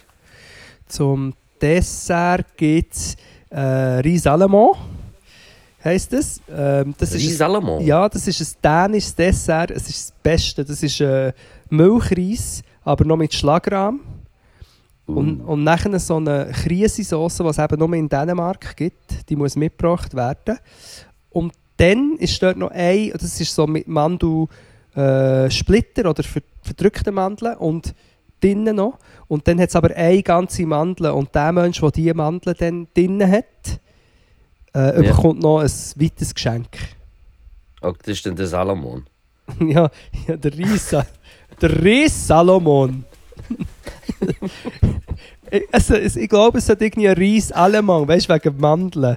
[0.86, 3.16] Zum Dessert gibt es
[3.50, 4.76] äh, Riz Allemand,
[5.84, 6.40] heisst es.
[6.50, 7.82] Ähm, das ist Riz Allemand?
[7.82, 9.70] Ja, das ist ein dänisches Dessert.
[9.70, 10.64] Es ist das Beste.
[10.64, 11.34] Das ist äh,
[11.68, 14.00] Milchreis, aber noch mit Schlagrahm.
[15.06, 15.12] Uh.
[15.12, 19.28] Und, und nachher so eine Krisensauce, die es eben nur in Dänemark gibt.
[19.28, 20.56] Die muss mitgebracht werden.
[21.28, 24.46] Und dann ist dort noch ein, das ist so mit Mandel
[24.94, 27.94] äh, Splitter oder ver verdrückte Mandeln und
[28.40, 28.98] drinnen noch.
[29.28, 32.88] Und dann hat es aber eine ganze Mandel und der Mensch, der diese Mandel dann
[32.94, 33.44] drinnen hat,
[34.74, 35.12] äh, Ja.
[35.12, 36.68] bekommt noch ein weiteres Geschenk.
[37.82, 39.06] Oh, das ist dann der Salomon.
[39.60, 39.90] ja,
[40.28, 40.90] ja, der Reis,
[41.60, 43.04] der Reis Salomon.
[45.50, 49.16] Ich- also, ich glaube, es hat irgendwie ein Reis Allemand, weißt du, wegen Mandeln.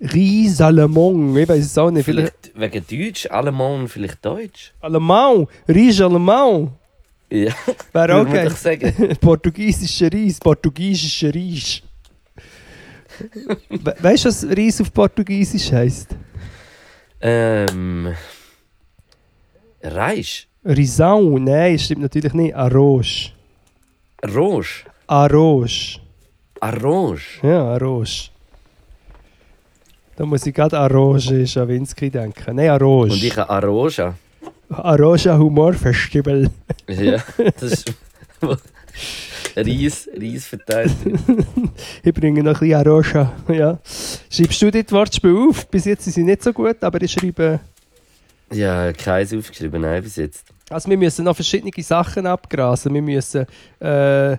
[0.00, 2.04] Reis Allemand, ich weiß es auch nicht.
[2.06, 4.72] Vielleicht Vielleicht wegen Deutsch, Allemand, vielleicht Deutsch.
[4.80, 6.70] Allemand, Reis Allemand.
[7.30, 7.52] Ja,
[7.92, 9.16] Wäre doch sagen.
[9.20, 11.82] Portugiesischer Reis, portugiesischer Reis.
[13.68, 16.14] We weißt du, was Reis auf Portugiesisch heisst?
[17.20, 18.14] Ähm.
[19.82, 20.46] Reis.
[20.64, 21.38] Risau?
[21.38, 22.54] Nein, stimmt natürlich nicht.
[22.54, 23.32] Arroz.
[24.34, 24.84] Roche.
[25.06, 26.00] Arroz.
[26.60, 27.20] Arrange.
[27.42, 28.30] Ja, Arroz.
[30.16, 32.56] Da muss ich gerade an Roger Schawinski denken.
[32.56, 33.12] Nein, an Roger.
[33.12, 34.14] Und ich habe Aroja.
[34.68, 36.50] Aroja Humor Festival.
[36.88, 37.22] Ja,
[37.60, 37.94] das ist.
[39.56, 40.92] Reis, Reis verteilt.
[42.02, 43.32] Ich bringe noch ein bisschen Aroja.
[43.48, 43.78] Ja.
[44.30, 45.66] Schreibst du dit Wortspiel auf?
[45.68, 47.60] Bis jetzt sind sie nicht so gut, aber ich schreibe...
[48.52, 50.46] Ja, keins aufgeschrieben, nein, bis jetzt.
[50.68, 52.92] Also wir müssen noch verschiedene Sachen abgrasen.
[52.92, 53.46] Wir müssen...
[53.80, 54.36] Äh,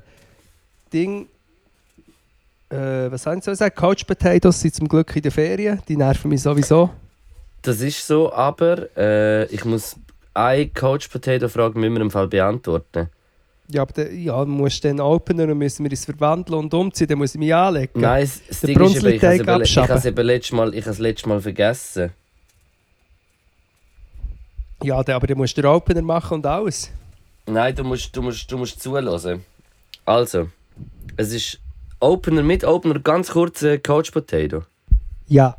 [0.93, 1.27] Ding...
[2.69, 3.75] Äh, was soll ich sagen?
[3.75, 5.81] Couch Potatoes sind zum Glück in der Ferien.
[5.87, 6.89] Die nerven mich sowieso.
[7.61, 9.95] Das ist so, aber äh, ich muss
[10.37, 13.09] eine Coach Potato Frage müssen wir im Fall beantworten.
[13.69, 17.07] Ja, aber der, ja, du musst dann openen und müssen wir es verwandeln und umziehen.
[17.07, 17.99] Dann muss ich mich anlegen.
[17.99, 21.25] Nein, das- Der Ding ist eben, ich habe es eben, eben letztes Mal, ich letztes
[21.25, 22.11] Mal vergessen.
[24.83, 26.91] Ja, dann- aber dann musst du den Opener machen und alles.
[27.45, 29.43] Nein, du musst, du musst, du musst zuhören.
[30.05, 30.49] Also,
[31.17, 31.59] es ist
[31.99, 34.63] Opener mit Opener, ganz kurz äh, Coach Potato.
[35.27, 35.57] Ja.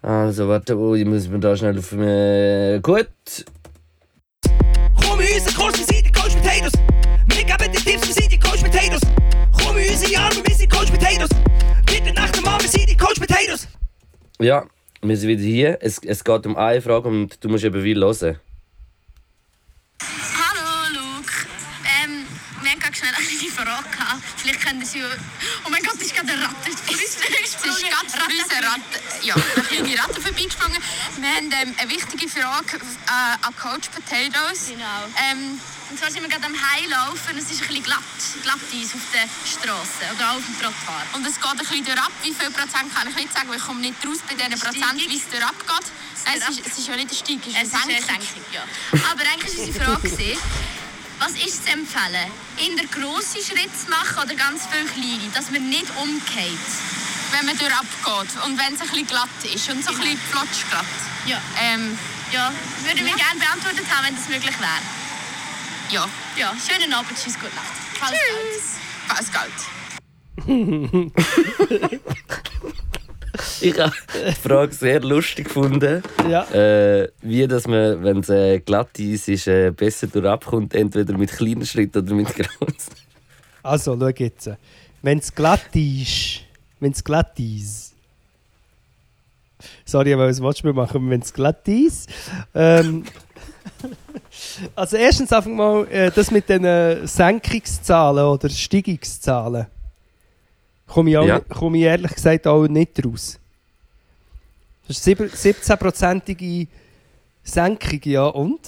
[0.00, 1.92] Also, warte, oh, ich muss mir da schnell auf...
[1.92, 3.08] Äh, gut.
[4.94, 6.72] Kom i huset, kors, vi sier de coach potatoes.
[7.28, 9.02] Make up at the tips, vi sier de coach potatoes.
[9.58, 11.30] Kom i huset, ja, vi sier coach potatoes.
[11.84, 13.66] Bitte nach dem Mann, vi sier de coach potatoes.
[14.38, 14.64] Ja,
[15.02, 15.78] wir sind wieder hier.
[15.80, 18.38] Es, es geht um eine Frage und du musst eben wie hören.
[20.00, 21.32] Hallo Luke.
[22.04, 22.24] Ähm,
[22.62, 25.02] wir haben gerade schnell eine Frage können Sie...
[25.64, 29.34] Oh mein Gott, ist gerade eine Ratte vor uns Es ist uns eine Ratte, ja,
[29.34, 30.82] eine kleine Ratte vorbeigesprungen.
[31.16, 34.68] Wir haben ähm, eine wichtige Frage äh, an Coach Potatoes.
[34.68, 35.08] Genau.
[35.30, 35.58] Ähm,
[35.90, 38.92] Und zwar sind wir gerade am Heilaufen und es ist ein bisschen glatt, glatt Eis
[38.92, 41.02] auf der Straße oder auch auf dem Trottoir.
[41.14, 42.12] Und es geht ein bisschen durchab.
[42.22, 45.00] Wie viel Prozent kann ich nicht sagen, weil ich komme nicht raus bei diesen Prozent,
[45.00, 45.86] wie es durchab geht.
[46.26, 48.20] Nein, es ist, es ist ja nicht ein Steig, es ist eine Senkung.
[48.20, 48.64] Senkung, ja.
[49.10, 50.36] Aber eigentlich war unsere Frage,
[51.18, 52.30] was ist zu empfehlen?
[52.66, 56.58] In der grossen Schritt zu machen oder ganz viel kleine, dass man nicht umgeht?
[57.32, 60.18] Wenn man durchab geht und wenn es ein bisschen glatt ist und so ein bisschen
[60.30, 60.86] flotsch glatt.
[61.26, 61.40] Ja.
[61.60, 61.98] Ähm,
[62.32, 62.52] Ja,
[62.84, 63.16] würde wir Ja.
[63.16, 64.80] gerne beantwortet haben, wenn das möglich wäre.
[65.90, 66.08] ja.
[66.36, 67.72] Ja, schönen Abend, tschüss, gute Nacht.
[67.98, 68.18] Falls
[69.08, 69.52] Falls Geld.
[73.60, 76.02] Ich habe die Frage sehr lustig gefunden.
[76.28, 76.44] Ja.
[76.50, 81.30] Äh, wie dass man, wenn es äh, glatt ist, ist äh, besser durchabkommt, entweder mit
[81.30, 82.94] kleinen Schritten oder mit großen.
[83.62, 84.50] Also, schau jetzt.
[85.02, 86.40] Wenn es glatt ist.
[86.80, 87.94] Wenn es glatt ist.
[89.84, 92.08] Sorry, aber was willst du machen, wenn es glatt ist?
[92.54, 93.04] Ähm,
[94.74, 99.66] also, erstens einfach mal äh, das mit den äh, Senkungszahlen oder Steigungszahlen.
[100.88, 101.40] Komme ich, auch Ja.
[101.40, 103.38] komme ich ehrlich gesagt auch nicht raus.
[104.86, 106.66] Das ist sieben- 17-prozentige
[107.44, 108.60] Senkung, ja und?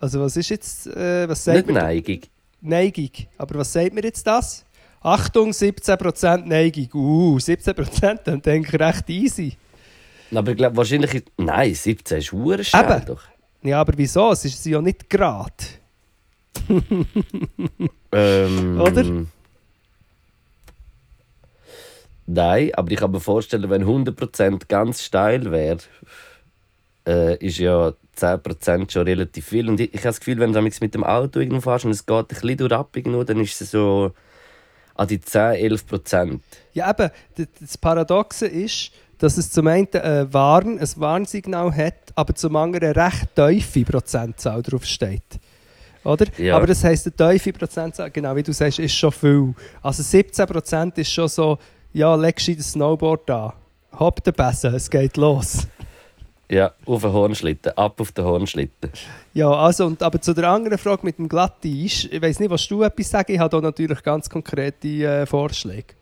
[0.00, 0.86] Also, was ist jetzt.
[0.88, 1.78] Äh, was sagt Nicht?
[1.80, 2.20] Neigung.
[2.60, 3.10] Neigung.
[3.38, 4.64] Aber was sagt mir jetzt das?
[5.02, 6.88] Achtung, 17% Neigung.
[6.92, 9.56] Uh, 17%, dann denke ich recht easy.
[10.34, 11.14] Aber ich glaube, wahrscheinlich.
[11.14, 13.04] ist- Nein, 17 ist schnell Eben.
[13.06, 13.22] doch.
[13.62, 14.32] Ja, aber wieso?
[14.32, 15.54] Es ist ja nicht gerade.
[18.12, 19.04] Ähm, Oder?
[22.32, 25.78] Nein, aber ich kann mir vorstellen, wenn 100% ganz steil wäre,
[27.06, 29.68] äh, ist ja 10% schon relativ viel.
[29.68, 32.06] Und ich, ich habe das Gefühl, wenn du mit dem Auto irgendwo fährst und es
[32.06, 34.12] geht ein bisschen durchab, irgendwo, dann ist es so
[34.94, 36.38] an die 10, 11%.
[36.72, 37.10] Ja, eben,
[37.60, 42.94] das Paradoxe ist, dass es zum einen ein, Warn, ein Warnsignal hat, aber zum anderen
[42.94, 45.40] eine recht tiefe Prozentzahl drauf steht.
[46.04, 46.26] Oder?
[46.38, 46.56] Ja.
[46.56, 49.54] Aber das heisst, eine tiefe Prozentzahl, genau wie du sagst, ist schon viel.
[49.82, 51.58] Also 17% ist schon so,
[51.92, 53.52] ja, legst du das Snowboard an.
[53.98, 55.66] Hopp den Besen, es geht los.
[56.48, 58.90] Ja, auf den Hornschlitten, ab auf den Hornschlitten.
[59.34, 62.66] Ja, also, und, aber zu der anderen Frage mit dem Glatteis, ich weiß nicht, was
[62.66, 65.94] du etwas sagen, ich habe da natürlich ganz konkrete äh, Vorschläge.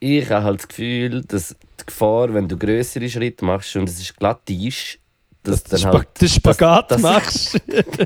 [0.00, 4.00] Ich habe halt das Gefühl, dass die Gefahr, wenn du größere Schritte machst und es
[4.00, 4.98] ist glatt ist,
[5.42, 7.60] dass Dass du dann halt den Spagat das- machst.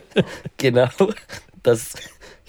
[0.59, 0.88] genau
[1.62, 1.94] dass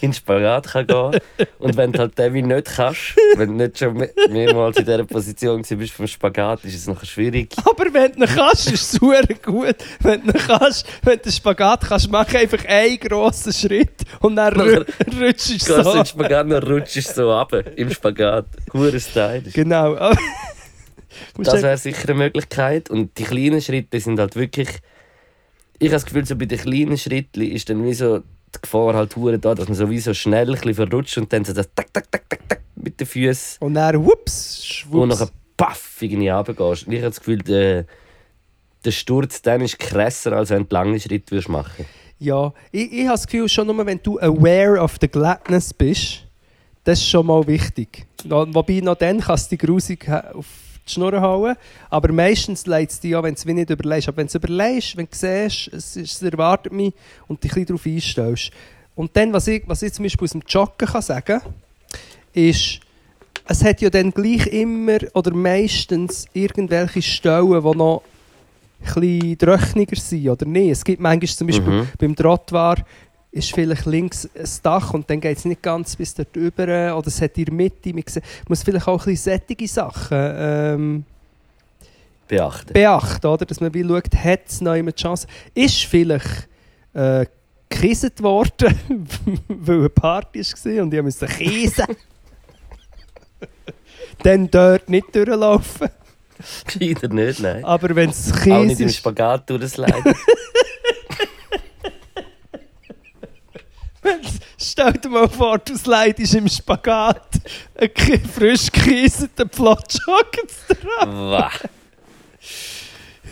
[0.02, 1.20] in den Spagat kann gehen
[1.60, 4.86] und wenn du halt den wie nicht kannst, wenn du nicht schon me- mehrmals in
[4.86, 7.50] dieser Position bist vom Spagat, ist es nachher schwierig.
[7.64, 9.76] Aber wenn du ihn kannst, ist es super gut.
[10.00, 14.36] Wenn du ihn kannst, wenn du den Spagat kannst, mach einfach einen grossen Schritt und
[14.36, 14.84] dann rü
[15.20, 15.94] rutschst Du du so.
[15.94, 18.46] den Spagat und rutschst so ab im Spagat.
[18.74, 19.54] Hure stylisch.
[19.54, 19.96] Genau.
[21.38, 22.90] Das wäre sicher eine Möglichkeit.
[22.90, 24.70] Und die kleinen Schritte sind halt wirklich.
[25.80, 28.22] Ich habe das Gefühl, so bei den kleinen Schritten ist dann wie so
[28.56, 31.46] die Gefahr halt hure da, dass man so wie so schnell ein verrutscht und dann
[31.46, 35.08] so das tak, tak, tak, tak, tak mit den Füßen und dann, whoops, und schwupps.
[35.08, 36.88] nachher paff irgendwie runtergehst.
[36.88, 37.86] Und ich habe das Gefühl, der,
[38.84, 41.86] der Sturz dann ist krasser, als wenn du lange Schritte würdest machen
[42.20, 46.26] Ja, ich, ich habe das Gefühl, schon nur wenn du aware of the gladness bist,
[46.84, 48.08] das ist schon mal wichtig.
[48.26, 50.46] Wobei, noch dann kannst du die grusig auf
[50.88, 51.56] die Schnur hauen,
[51.90, 54.08] aber meistens leidet es dich auch, wenn du es nicht überlegst.
[54.08, 56.94] Aber wenn du es überlegst, wenn du siehst, es, es erwartet mich
[57.28, 58.52] und dich ein bisschen darauf einstellst.
[58.96, 61.42] Und dann, was ich, was ich zum Beispiel aus dem Joggen kann sagen
[62.34, 62.80] ist,
[63.48, 68.04] es hat ja dann gleich immer oder meistens irgendwelche Stellen, die noch
[68.96, 70.72] ein bisschen sind, oder nicht?
[70.72, 71.88] Es gibt manchmal zum Beispiel Mhm.
[72.00, 72.76] beim Trottoir
[73.32, 77.08] ist vielleicht links ein Dach und dann geht es nicht ganz bis dort rüber oder
[77.08, 78.04] es hat in der Mitte, man
[78.48, 81.06] muss vielleicht auch ein bisschen sättige Sachen ähm,
[82.28, 82.74] Beachten.
[82.74, 83.46] beachten, oder?
[83.46, 85.28] dass man wie schaut, hat es noch die Chance.
[85.54, 86.48] Ist vielleicht
[86.94, 87.26] äh,
[87.70, 88.78] gekisset worden,
[89.48, 91.86] weil eine Party war und ich musste kiesen.
[94.24, 95.90] dann dort nicht durchlaufen.
[96.66, 97.64] Gescheiter nicht, nein.
[97.64, 100.14] Aber wenn es Auch Kies nicht im Spagat durchsliden.
[104.58, 107.40] Stell dir mal vor, du slidest im Spagat
[107.76, 111.50] einen frisch gekieseten Pflotschocken dran.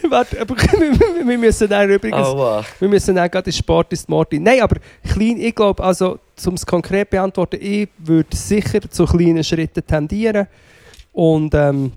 [0.07, 0.55] Warte, aber
[1.25, 2.25] wir, müssen dann übrigens...
[2.27, 2.63] Aua.
[2.79, 4.39] Wir müssen auch gerade in Sport ist Morty.
[4.39, 9.05] Nein, aber klein, ich glaube, also, um es konkret zu beantworten, ich würde sicher zu
[9.05, 10.47] kleinen Schritten tendieren.
[11.11, 11.91] Und, ähm,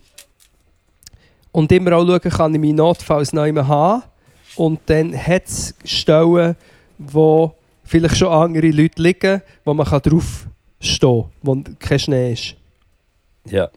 [1.53, 4.03] und immer auch schauen, kann ich mich notfalls noch immer haben.
[4.57, 6.57] Und dann hat es Stellen,
[6.99, 7.55] wo
[7.93, 10.47] vielleicht schon andere Leute liegen, wo man kann drauf
[10.81, 12.57] stehen kann, wo kein Schnee ist.
[13.45, 13.69] Ja.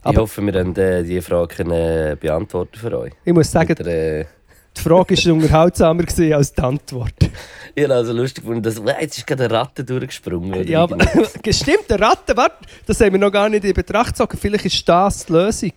[0.00, 3.12] Ich Aber- hoffe, wir haben äh, diese Frage können beantworten für euch.
[3.24, 4.26] Ich muss sagen, der, äh,
[4.76, 6.04] Die Frage war unterhaltsamer
[6.36, 7.14] als die Antwort.
[7.72, 10.66] Ich habe also lustig gefunden, dass wow, jetzt ist gerade eine Ratte durchgesprungen.
[10.66, 10.98] Ja, aber
[11.52, 14.36] stimmt, der Ratte, warte, das haben wir noch gar nicht in Betracht gezogen.
[14.36, 15.72] Vielleicht ist das die Lösung.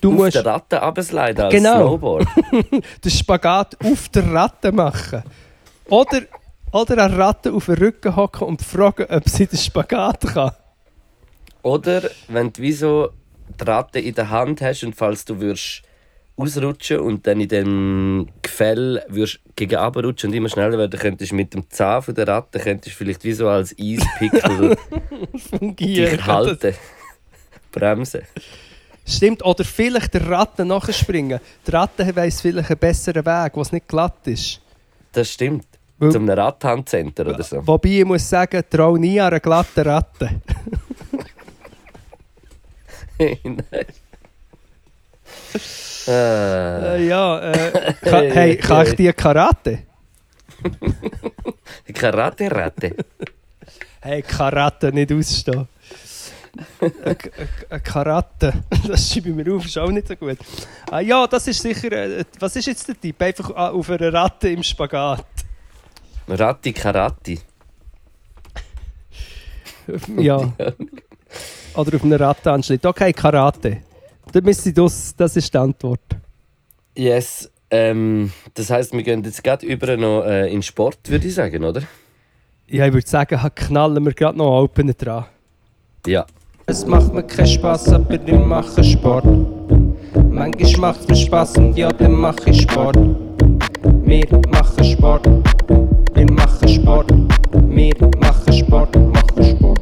[0.00, 1.76] Du Auf musst der Ratte absliden als Genau.
[1.76, 2.26] Snowboard.
[3.04, 5.22] den Spagat auf der Ratte machen.
[5.88, 6.22] Oder,
[6.72, 10.52] oder eine Ratte auf den Rücken hocken und fragen, ob sie den Spagat kann.
[11.62, 13.10] Oder wenn du wie so
[13.60, 15.82] die Ratte in der Hand hast und falls du würdest
[16.36, 21.36] ausrutschen und dann in dem Gefäll würdest gegen rutschen und immer schneller werden, könntest du
[21.36, 24.76] mit dem Zahn von der Ratte könntest du vielleicht wie so als Eispickel
[25.60, 26.74] dich halten.
[27.72, 28.22] Bremsen.
[29.08, 31.38] Stimmt, oder vielleicht der Ratte nachspringen.
[31.66, 34.60] Die Ratte weiss vielleicht einen besseren Weg, wo es nicht glatt ist.
[35.12, 35.66] Das stimmt.
[35.98, 37.66] Weil- Zum Radhandcenter oder so.
[37.66, 40.40] Wobei ich muss sagen, trau nie an einer glatten Ratte.
[43.18, 43.62] Nein.
[46.08, 49.80] Äh, ja, äh, ka hey, kann ich dir Karate?
[51.92, 52.94] Karate-Ratte.
[54.00, 55.66] Hey, Karate nicht ausstehen.
[57.82, 58.52] Karate,
[58.86, 60.38] das schreibe ich mir auf, ist auch nicht so gut.
[60.90, 61.92] Ah, ja, das ist sicher.
[61.92, 63.20] Äh, was ist jetzt der Tipp?
[63.20, 65.26] Einfach ah, auf einer Ratte im Spagat.
[66.28, 67.38] Ratti Karate.
[70.16, 70.52] Ja.
[71.76, 72.84] Oder auf einer Ratte anschließt.
[72.84, 73.82] Okay, Karate.
[74.32, 76.00] Da müsste das, das ist die Antwort.
[76.96, 77.48] Yes.
[77.70, 81.64] Ähm, das heisst, wir gehen jetzt gerade über noch äh, in Sport, würde ich sagen,
[81.64, 81.82] oder?
[82.68, 85.26] Ja, ich würde sagen, knallen wir gerade noch Opener dran.
[86.06, 86.26] Ja.
[86.68, 89.24] Es macht mir keinen Spaß, aber ich mache Sport.
[90.30, 92.96] Manchmal macht es mir Spaß und ja, dann mache ich Sport.
[92.96, 95.26] Wir machen Sport.
[96.14, 97.10] Wir machen Sport.
[97.52, 98.96] Wir machen Sport.
[98.96, 99.80] Machen Sport.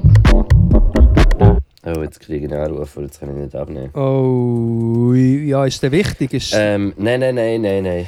[1.86, 3.90] Oh, jetzt kriege ich einen Anruf, weil jetzt kann ich nicht abnehmen.
[3.94, 6.34] Oh, ja, ist der wichtig?
[6.34, 8.06] Ist, Ähm, nein, nein, nein, nein, nein.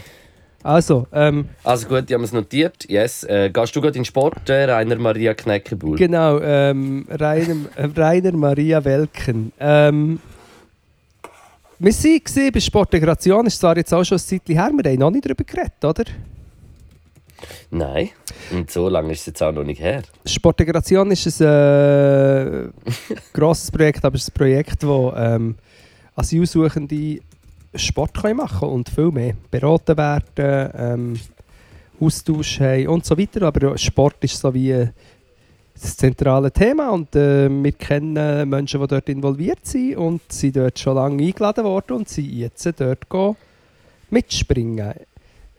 [0.67, 2.89] Also, ähm, Also gut, die haben es notiert.
[2.89, 3.23] Yes.
[3.23, 5.97] Äh, gehst du gerade in Sport, äh, Rainer Maria Kneckebuhl?
[5.97, 9.53] genau, ähm, Rainer, äh, Rainer Maria Welken.
[9.61, 10.19] Ähm,
[11.79, 15.11] wir waren bei Sportintegration, ist zwar jetzt auch schon ein Zeitchen her, wir haben noch
[15.13, 16.05] nicht darüber geredet, oder?
[17.71, 18.09] Nein.
[18.51, 20.03] Und so lange ist es jetzt auch noch nicht her.
[20.25, 22.69] Sportintegration ist ein äh,
[23.33, 25.55] grosses Projekt, aber es ist ein Projekt, das ähm,
[26.17, 27.21] Asylsuchende
[27.79, 29.35] Sport können machen und viel mehr.
[29.51, 31.21] Beraten werden, ähm,
[32.01, 33.43] Austausch haben und so weiter.
[33.43, 34.89] Aber Sport ist so wie äh,
[35.75, 40.79] das zentrale Thema und äh, wir kennen Menschen, die dort involviert sind und sind dort
[40.79, 43.37] schon lange eingeladen worden und sind jetzt dort gehen
[44.11, 44.95] mitspringen.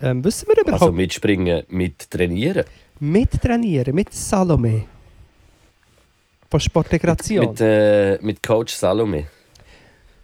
[0.01, 2.65] Ähm, wissen wir überhaupt Also mitspringen, mit trainieren.
[2.99, 4.86] mittrainieren mit Salome
[6.49, 7.47] von Sportintegration.
[7.47, 9.25] Mit, äh, mit Coach Salome.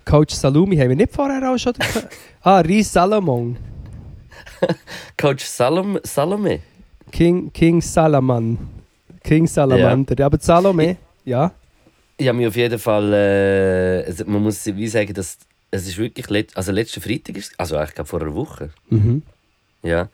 [0.05, 1.73] Coach Salumi haben wir nicht vorher auch schon.
[2.41, 3.57] ah, Ries Salomon.
[5.17, 6.59] Coach Salom, Salome.
[7.11, 8.57] King, King Salaman.
[9.23, 10.15] King Salamander.
[10.17, 10.25] Ja.
[10.25, 11.51] Aber Salome, ja.
[12.17, 15.37] Ich habe mich auf jeden Fall, äh, also man muss wie sagen, dass
[15.71, 19.23] es ist wirklich, let, also letzten Freitag ist, also ich glaube vor einer Woche, Mhm.
[19.83, 20.09] ja.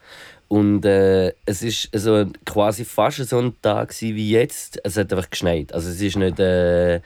[0.48, 4.80] Und äh, es ist also quasi fast so ein Tag wie jetzt.
[4.84, 5.72] Es hat einfach geschneit.
[5.74, 7.02] Also es ist nicht äh,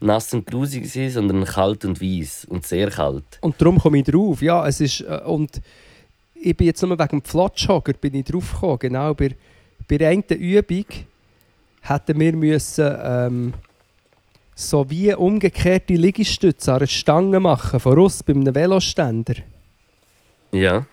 [0.00, 3.38] nass und grusig gewesen, sondern kalt und weiss und sehr kalt.
[3.40, 4.42] Und darum komme ich drauf.
[4.42, 5.00] Ja, es ist.
[5.00, 5.60] Äh, und
[6.34, 8.78] ich bin jetzt nur wegen dem Flatschhocker bin ich drauf gekommen.
[8.78, 9.34] Genau, bei,
[9.88, 10.86] bei der einen Übung
[11.80, 13.54] hätten wir müssen, ähm,
[14.54, 19.34] so wie umgekehrte Liegestütze an einer Stange machen, voraus bei einem Veloständer.
[20.52, 20.86] Ja.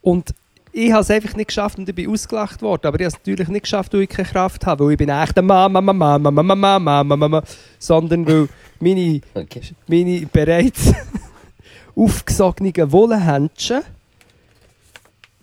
[0.00, 0.34] Und
[0.74, 2.86] ich habe es einfach nicht geschafft und ich bin ausgelacht worden.
[2.88, 4.84] Aber ich habe es natürlich nicht geschafft, weil ich keine Kraft habe.
[4.84, 7.42] Weil ich bin echt ein Mama, Mama, Mama, Mama, Mama, Mama, Mama.
[7.78, 8.48] Sondern weil
[8.80, 9.60] meine, Okay.
[9.86, 10.92] meine bereits
[11.94, 13.82] aufgesogenen Wollenhändchen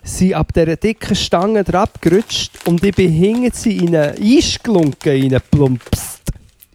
[0.04, 4.60] sind ab dieser dicken Stange drauf gerutscht und ich bin hinten sie in eine Eis
[4.62, 6.22] gelunken, reingeplumpst.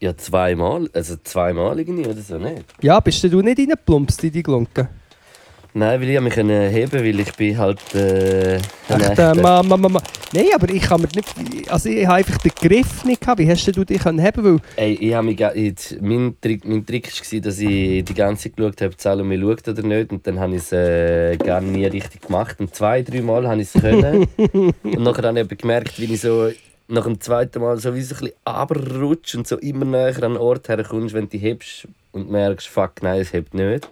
[0.00, 0.88] Ja, zweimal.
[0.92, 2.64] Also zweimal irgendwie oder so, nicht?
[2.82, 4.88] Ja, bist du nicht reingeplumpst in die Glunken?
[5.78, 9.76] Nein, weil ich mich können heben weil ich bin halt äh, Echt, äh, echter- Mama,
[9.76, 10.02] Mama.
[10.32, 11.70] Nein, aber ich kann mir nicht.
[11.70, 13.40] Also ich habe einfach den Griff nicht gehabt.
[13.40, 14.42] Wie hast du dich können haben?
[14.42, 18.44] Weil Ey, ich habe mich, jetzt- mein, Trick, mein Trick war, dass ich die ganze
[18.44, 20.12] Zeit geschaut habe, ob Salome schaut oder nicht.
[20.12, 22.58] Und dann habe ich es äh, gar nie richtig gemacht.
[22.58, 24.26] Und zwei, drei Mal habe ich es können.
[24.82, 26.48] und nachher habe ich gemerkt, wie ich so
[26.88, 30.32] nach dem zweiten Mal so wie so ein bisschen runterrutsche und so immer näher an
[30.32, 33.86] den Ort herkommst, wenn du hebst und merkst, fuck, nein, es hebt nicht.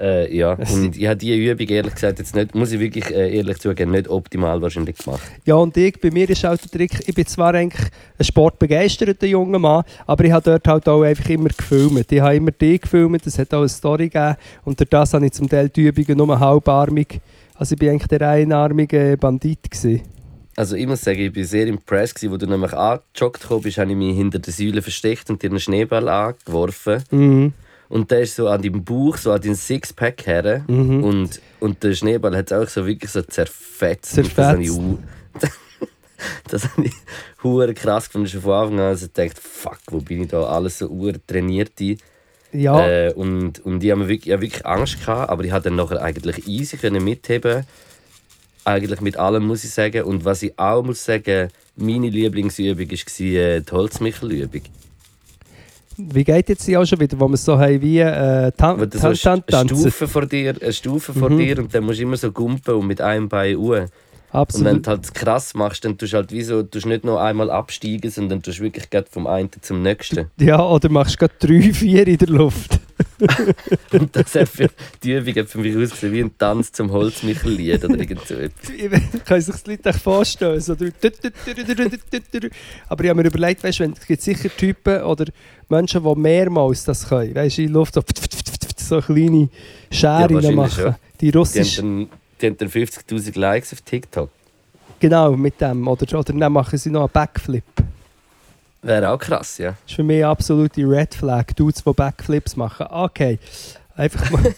[0.00, 3.36] Äh, ja, und ich habe diese Übung ehrlich gesagt jetzt nicht, muss ich wirklich äh,
[3.36, 5.22] ehrlich zugeben, nicht optimal wahrscheinlich gemacht.
[5.44, 9.26] Ja, und ich, bei mir ist auch der Trick, ich bin zwar eigentlich ein sportbegeisterter
[9.26, 12.12] junger Mann, aber ich habe dort halt auch einfach immer gefilmt.
[12.12, 15.26] Ich habe immer die gefilmt, es hat auch eine Story gegeben und durch das habe
[15.26, 17.20] ich zum Teil die Übungen nur halbarmig
[17.56, 20.02] Also ich bin eigentlich der einarmige Bandit gewesen.
[20.54, 23.90] Also ich muss sagen, ich war sehr impressed, gewesen, wo du nämlich angejoggt bist, habe
[23.90, 27.02] ich mich hinter der Säule versteckt und dir einen Schneeball angeworfen.
[27.10, 27.52] Mhm.
[27.88, 30.64] Und der ist so an deinem Bauch, so an deinem Sixpack her.
[30.68, 31.02] Mhm.
[31.04, 34.18] Und, und der Schneeball hat es auch so wirklich so zerfetzt.
[34.18, 35.58] Und Das habe ich, Zerfetzt.
[36.48, 36.92] das habe ich
[37.42, 38.86] hure krass gefunden schon von Anfang an.
[38.86, 40.42] Also ich dachte, fuck, wo bin ich da?
[40.42, 41.96] Alles so ur trainierte.
[42.52, 45.68] Ja, Äh, und, und ich habe wirklich, ich habe wirklich Angst gehabt, aber ich konnte
[45.68, 47.64] dann nachher eigentlich easy können mitheben.
[48.64, 50.02] Eigentlich mit allem muss ich sagen.
[50.04, 54.62] Und was ich auch muss sagen, meine Lieblingsübung war die Holzmichelübung.
[55.98, 58.80] Wie geht jetzt die auch schon wieder, wo wir so haben wie äh, Tan Tan
[58.80, 59.68] eine Tan eine?
[59.68, 61.38] Stufe vor dir, eine Stufe vor Mhm.
[61.38, 63.80] dir und dann musst du immer so gumpen und mit einem Bein uhr.
[63.80, 63.90] Und
[64.30, 64.86] wenn Absolut.
[64.86, 68.10] du halt krass machst, dann tust du halt wie so, tust nicht nur einmal absteigen,
[68.10, 70.26] sondern tust wirklich vom einen zum nächsten.
[70.38, 72.78] Ja, oder machst du gerade drei, vier in der Luft.
[73.92, 74.68] und das hat für
[75.02, 78.70] die Übung für mich ausgesehen wie ein Tanz zum Holzmichellied oder irgend so etwas.
[78.78, 80.60] Ich kann sich das Lied nicht vorstellen.
[80.60, 80.74] So.
[80.74, 80.84] Aber
[83.04, 85.26] ich habe mir überlegt, weißt, wenn, es gibt sicher Typen oder
[85.68, 87.34] Menschen, die mehrmals das können.
[87.34, 88.02] Weißt du, in Luft so,
[88.76, 89.48] so kleine
[89.90, 90.82] Scheren ja, machen.
[90.84, 90.94] Schon.
[91.20, 92.08] Die russischen.
[92.40, 94.30] Die haben dann, dann 50.000 Likes auf TikTok.
[95.00, 95.86] Genau, mit dem.
[95.86, 97.64] Oder, oder dann machen sie noch einen Backflip.
[98.88, 99.70] Wäre auch krass, ja.
[99.72, 101.44] Das ist für mich eine absolute Red Flag.
[101.54, 102.86] Dudes, die Backflips machen.
[102.90, 103.38] Okay.
[103.96, 104.42] Einfach mal.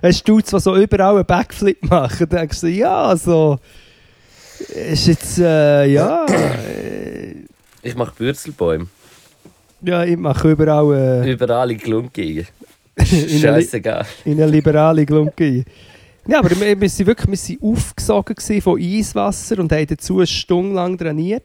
[0.00, 3.58] Weißt du, Dudes, die so überall einen Backflip machen, dann denkst du, ja, so.
[4.74, 6.24] Ist jetzt, äh, ja.
[6.26, 7.34] Äh,
[7.82, 8.86] Ich mache Bürzelbäume.
[9.82, 11.78] ja, ich mache überall äh, Überall in
[12.98, 14.06] Li- Scheißegal.
[14.24, 15.64] in eine liberale Glunke.
[16.26, 20.26] Ja, aber wir, wir sind wirklich wir sind aufgesogen von Eiswasser und haben dazu eine
[20.26, 21.44] Stunde lang trainiert.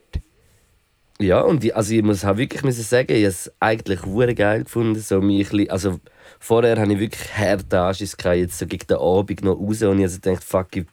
[1.21, 4.33] Ja, und ich, also ich muss auch wirklich müssen sagen, ich habe es eigentlich hure
[4.35, 4.99] geil gefunden.
[4.99, 5.99] So mich bisschen- also
[6.39, 9.99] vorher hatte ich wirklich harte Anschiss, gehabt, jetzt so gegen den Abend noch raus und
[9.99, 10.85] ich also gedacht, fuck, ich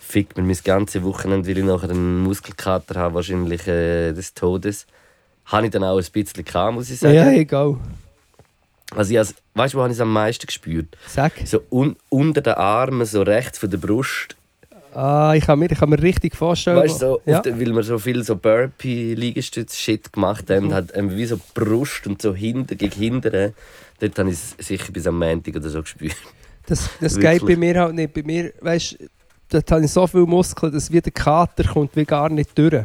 [0.00, 4.86] fick mir mein ganze Wochenende, weil ich nachher einen Muskelkater habe, wahrscheinlich äh, des Todes.
[5.46, 7.14] Habe ich dann auch ein bisschen gehabt, muss ich sagen.
[7.14, 7.76] Ja, egal.
[8.94, 10.96] Also ich has- weißt du, wo habe ich es am meisten gespürt?
[11.06, 11.32] Sag.
[11.44, 14.36] So un unter den Armen, so rechts von der Brust.
[14.96, 16.78] Ah, ich kann mir, ich kann mir richtig vorstellen.
[16.78, 17.42] Weißt du, so, ja.
[17.42, 22.22] der, weil wir so viel so Burpee-Liegestütz-Shit gemacht haben, hat ähm, wie so Brust und
[22.22, 23.52] so hinten gegen hinten.
[24.00, 26.16] Dort habe ich es sicher bis am Montag oder so gespürt.
[26.64, 28.14] Das, das geht bei mir halt nicht.
[28.14, 29.08] Bei mir, weißt du,
[29.50, 32.84] dort habe ich so viele Muskeln, dass wie der Kater kommt wie gar nicht durch.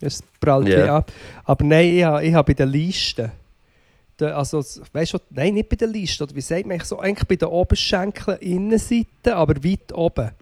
[0.00, 1.12] Das prallt wie ab.
[1.44, 3.30] Aber nein, ich habe, ich habe bei den Leisten.
[4.18, 6.24] Also, weißt du, nein, nicht bei den Leisten.
[6.24, 6.98] Oder wie sagt man so?
[6.98, 10.32] Eigentlich bei den Oberschenkeln, Innenseite, aber weit oben.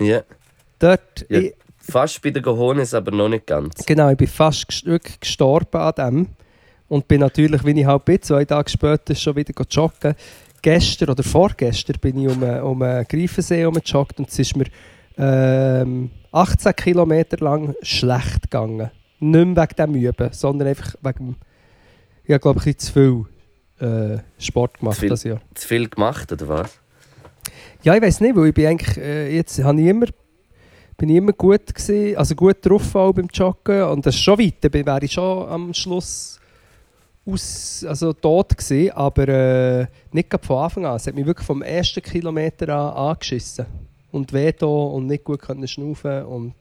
[0.00, 0.22] Ja.
[0.78, 1.38] Dort, ja.
[1.38, 1.54] ich,
[1.90, 3.84] Fast bei den Cojones, aber noch nicht ganz.
[3.84, 6.28] genau, ich bin fast wirklich gestorben an dem.
[6.88, 10.14] Und bin natürlich, wie ich halt bin, zwei Tage später schon wieder joggen.
[10.62, 14.66] Gestern oder vorgestern bin ich um, äh, um den Greifensee herumgejoggt und es ist mir
[15.18, 18.90] ähm, 18 Kilometer lang schlecht gegangen.
[19.20, 21.36] Nicht mehr wegen dem Üben, sondern einfach wegen
[22.24, 23.24] ich habe glaube ich zu viel
[23.86, 25.08] äh, Sport gemacht Zu viel?
[25.10, 25.40] das Jahr.
[25.54, 26.80] Zu viel gemacht, oder was?
[27.84, 30.06] Ja, ich weiß nicht, weil ich bin eigentlich, äh, jetzt habe ich immer,
[30.96, 34.54] bin ich immer gut gewesen, also gut drauf auch beim Joggen und das schon weit,
[34.62, 36.40] dann wäre ich schon am Schluss
[37.26, 40.96] aus, also tot gewesen, aber äh, nicht von Anfang an.
[40.96, 43.66] Es hat mich wirklich vom ersten Kilometer an angeschissen
[44.12, 46.54] und weh und nicht gut können schnaufen und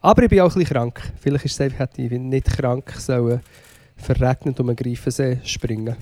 [0.00, 1.00] aber ich bin auch ein bisschen krank.
[1.20, 3.40] Vielleicht ist es einfach, hätte ich nicht krank sollen
[3.94, 5.94] verregnet um einen Greifensee springen.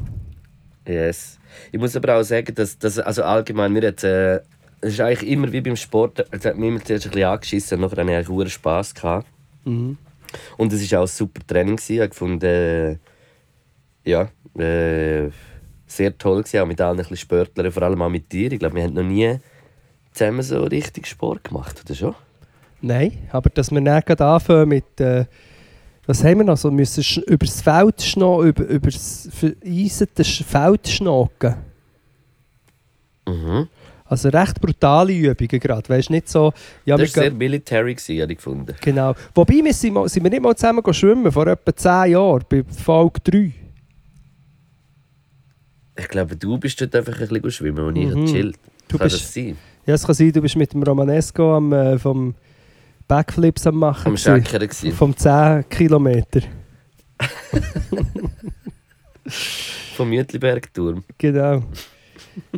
[0.89, 1.39] Yes.
[1.71, 4.37] Ich muss aber auch sagen, dass, dass also allgemein, mir hat, äh,
[4.81, 7.81] es ist eigentlich immer wie beim Sport, es hat mich immer zuerst ein bisschen angeschissen,
[7.81, 8.95] nachher hatte ich eigentlich verdammt Spass.
[8.95, 9.27] Gehabt.
[9.65, 9.99] Mhm.
[10.57, 11.77] Und es war auch ein super Training.
[11.77, 12.03] gewesen.
[12.03, 12.97] Ich gefunden, äh,
[14.05, 14.29] ja,
[14.59, 15.31] äh,
[15.87, 18.53] sehr toll gewesen, auch mit allen ein Sportlern, vor allem auch mit dir.
[18.53, 19.39] Ich glaube, wir haben noch nie
[20.13, 22.15] zusammen so richtig Sport gemacht, oder schon?
[22.81, 25.25] Nein, aber dass wir dann anfangen mit, äh,
[26.09, 30.23] was haben wir noch, so müssen sch- über das Feld schno, über, über das vereiserte
[30.25, 31.55] Sch- Feld schnocken.
[33.29, 33.69] Mhm.
[34.07, 36.53] Also recht brutale Übungen gerade, weißt nicht so,
[36.87, 38.75] ja, das war sehr military, gewesen, habe ich gefunden.
[38.81, 39.15] genau.
[39.35, 42.65] Wobei, wir sind, mal, sind wir nicht mal zusammen schwimmen, vor etwa 10 Jahren, bei
[42.65, 43.53] Folge 3.
[45.99, 48.11] Ich glaube, du bist dort einfach ein bisschen schwimmen und ich Mhm.
[48.13, 48.57] habe chillt.
[48.89, 49.59] Du Kann bist, das sein?
[49.85, 52.35] ja, es kann sein, du bist mit dem Romanesco am, äh, vom
[53.09, 54.07] Backflips am machen.
[54.09, 54.93] Am gewesen.
[54.93, 56.43] Vom 10 Kilometer.
[59.97, 61.03] Vom Mütlibergturm.
[61.17, 61.63] Genau.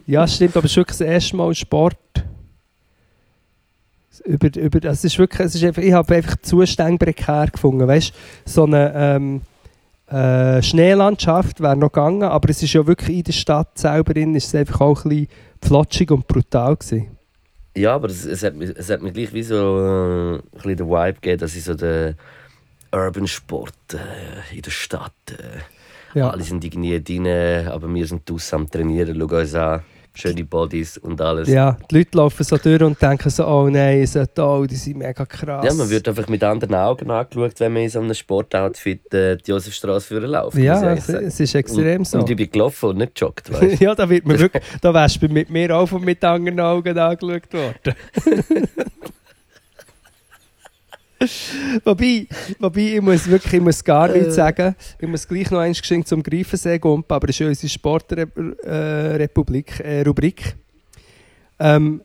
[0.06, 1.96] Ja, stimmt, aber es ist wirklich das erste Mal Sport.
[4.24, 7.88] Über, über, es ist wirklich, es ist einfach, ich habe einfach Zustände prekär gefunden.
[7.88, 8.12] Weißt
[8.44, 9.40] so eine ähm,
[10.10, 14.34] äh, Schneelandschaft wäre noch gegangen, aber es ist ja wirklich in der Stadt selber drin,
[14.34, 15.28] ist es einfach auch ein bisschen
[15.62, 17.16] flotschig und brutal gewesen.
[17.80, 20.76] Ja, aber es, es, hat, mir- es hat mir gleich wie so äh, ein bisschen
[20.76, 22.14] den Vibe gegeben, dass ich so den
[22.92, 25.12] Urban Sport äh, in der Stadt.
[25.30, 25.60] Äh,
[26.18, 26.30] Ja.
[26.30, 27.26] Alle sind irgendwie drin,
[27.68, 29.16] aber wir sind draussen am Trainieren.
[29.18, 29.82] Schau uns an.
[30.14, 31.48] Schöne Bodies und alles.
[31.48, 34.98] Ja, die Leute laufen so durch und denken so, oh nein, so toll, die sind
[34.98, 35.64] mega krass.
[35.64, 39.36] Ja, man wird einfach mit anderen Augen angeschaut, wenn man in so einem Sportoutfit äh,
[39.36, 40.56] die Josefstraße für läuft.
[40.58, 42.18] Ja, es, ist extrem und, so.
[42.18, 45.22] Und ich bin gelaufen und nicht joggt, weißt ja, da wird man wirklich, da wärst
[45.22, 47.94] du mit mir auch von mit anderen Augen angeschaut worden.
[51.84, 52.26] wobei,
[52.58, 54.74] wobei, ich muss wirklich, ich muss gar nichts sagen.
[54.98, 59.80] Ich muss gleich noch eins geschenkt zum Greifensee gumpen, aber das ist ja unsere Sportrepublik,
[59.80, 60.56] äh, äh, Rubrik.
[61.58, 62.00] Ähm,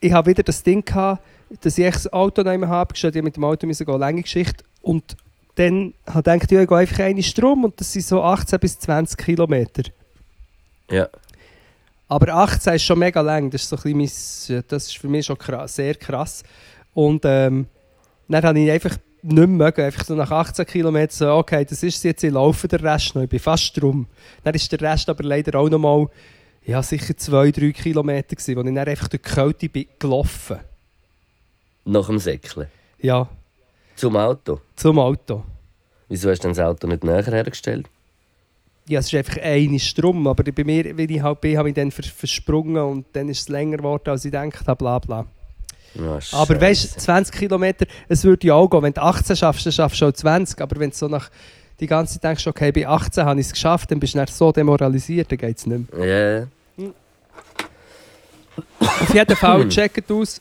[0.00, 1.22] ich habe wieder das Ding gehabt,
[1.62, 4.20] dass ich echt das Auto nicht mehr habe, ich mit dem Auto müssen gehen, lange
[4.22, 4.64] Geschichte.
[4.82, 5.16] Und
[5.54, 8.60] dann habe ich gedacht, ja, ich gehe einfach eine Strom und das sind so 18
[8.60, 9.84] bis 20 Kilometer.
[10.90, 11.08] Ja.
[12.06, 13.50] Aber 18 ist schon mega lang.
[13.50, 16.42] Das ist, so ein bisschen mein, das ist für mich schon krass, sehr krass.
[16.94, 17.66] Und ähm,
[18.28, 19.80] dann habe ich einfach nicht mehr mögen.
[19.84, 23.22] Einfach so nach 18 Kilometern so, okay, das ist jetzt, ich laufe den Rest noch.
[23.22, 24.06] Ich bin fast drum.
[24.44, 26.08] Dann ist der Rest aber leider auch noch mal,
[26.64, 30.58] ja, sicher 2-3 Kilometer gewesen, wo ich dann einfach durch die Kälte bin gelaufen.
[31.84, 32.66] Nach dem Säckchen.
[33.00, 33.28] Ja,
[33.96, 34.60] Zum Auto.
[34.76, 35.42] zum Auto.
[36.08, 37.86] Wieso hast du denn das Auto nicht näher hergestellt?
[38.88, 41.74] Ja, es ist einfach eine Strum, aber bei mir, wie ich halt bin, habe ich
[41.74, 45.26] dann vers versprungen und dann ist es länger geworden, als ich gedacht habe, bla bla.
[45.94, 48.82] Ja, Aber weißt du, 20 Kilometer, es würde ja auch gehen.
[48.82, 50.60] Wenn du 18 schaffst, dann schaffst du auch 20.
[50.60, 51.30] Aber wenn du so nach
[51.80, 54.26] die ganze Zeit denkst, okay, bei 18 habe ich es geschafft, dann bist du dann
[54.26, 56.06] so demoralisiert, dann geht es nicht mehr.
[56.06, 56.46] Ja,
[58.80, 60.40] Auf jeden Fall, checkt aus.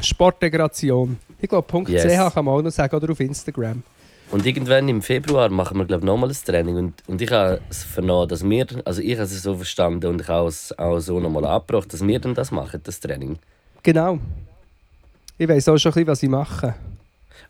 [0.00, 1.18] Sportintegration.
[1.40, 2.34] Ich glaube, .ch Yes.
[2.34, 3.82] kann man auch noch sagen, oder auf Instagram.
[4.30, 7.82] Und irgendwann im Februar machen wir glaube nochmal ein Training und, und ich habe es
[7.82, 11.18] vernommen, dass wir, also ich habe es so verstanden und ich habe es auch so
[11.18, 13.38] nochmal abgebracht, dass wir dann das machen, das Training.
[13.82, 14.18] Genau.
[15.36, 16.74] Ich weiß auch schon ein bisschen, was ich mache.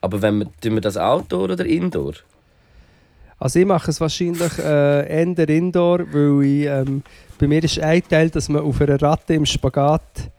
[0.01, 2.15] Aber wenn wir, tun wir das Outdoor oder Indoor?
[3.39, 7.03] Also ich mache es wahrscheinlich äh, eher Indoor, weil ich, ähm,
[7.39, 10.31] bei mir ist ein Teil, dass man auf einer Ratte im Spagat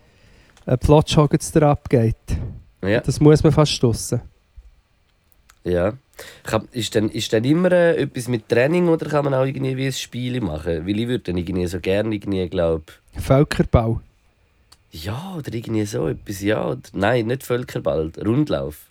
[0.66, 2.16] einen Plotschoggen abgeht.
[2.82, 3.00] Ja.
[3.02, 4.22] Das muss man fast stossen.
[5.64, 5.94] ja.
[6.44, 9.78] Kann, ist, dann, ist dann immer äh, etwas mit Training oder kann man auch irgendwie
[9.78, 10.86] wie ein Spiel machen?
[10.86, 12.84] Weil ich würde dann irgendwie so gerne irgendwie, glaube
[13.16, 14.02] Völkerbau.
[14.92, 16.68] Ja, oder irgendwie so etwas, ja.
[16.70, 18.86] Oder, nein, nicht Völkerball, Rundlauf.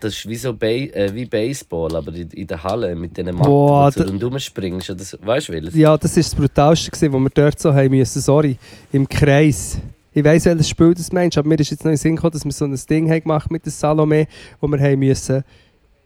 [0.00, 3.34] Das ist wie so Ba- äh, wie Baseball, aber in, in der Halle mit diesen
[3.34, 4.90] Matten, Boah, wo du rundherum springst.
[4.90, 5.18] Oder so.
[5.20, 5.74] Weißt du, welches?
[5.74, 8.56] Ja, das war das Brutalste, wo wir dort so haben müssen, sorry,
[8.92, 9.78] im Kreis.
[10.12, 12.32] Ich weiss, welches Spiel das meinst, aber mir ist jetzt noch in den Sinn gekommen,
[12.32, 14.28] dass wir so ein Ding haben gemacht mit der Salome,
[14.60, 15.42] wo wir haben müssen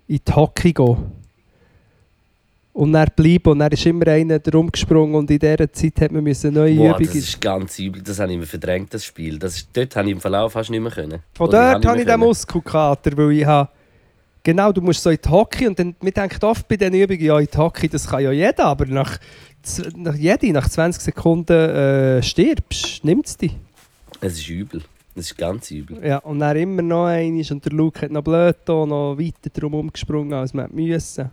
[0.08, 0.96] in die Hockey gehen.
[2.74, 6.12] Und dann bleiben und dann ist immer einer drum gesprungen und in dieser Zeit hat
[6.12, 7.18] man müssen neue Boah, das Übungen...
[7.18, 8.02] ist ganz übel.
[8.02, 9.38] Das habe ich mir verdrängt, das Spiel.
[9.38, 11.20] Das ist, dort habe ich im Verlauf fast nicht mehr können.
[11.34, 13.68] Von Oder dort habe ich den Muskelkater, weil ich habe...
[14.42, 17.20] Genau, du musst so in die Hockey und dann, man denkt oft bei diesen Übungen,
[17.20, 19.18] ja, in die Hockey, das kann ja jeder, aber nach,
[19.94, 23.54] nach, jede, nach 20 Sekunden äh, stirbst, nimmt es dich.
[24.20, 24.82] Es ist übel.
[25.14, 26.04] Das ist ganz übel.
[26.04, 29.50] Ja, und dann immer noch eins und der Luke hat noch blöd da, noch weiter
[29.52, 31.30] drum umgesprungen, als man müssen.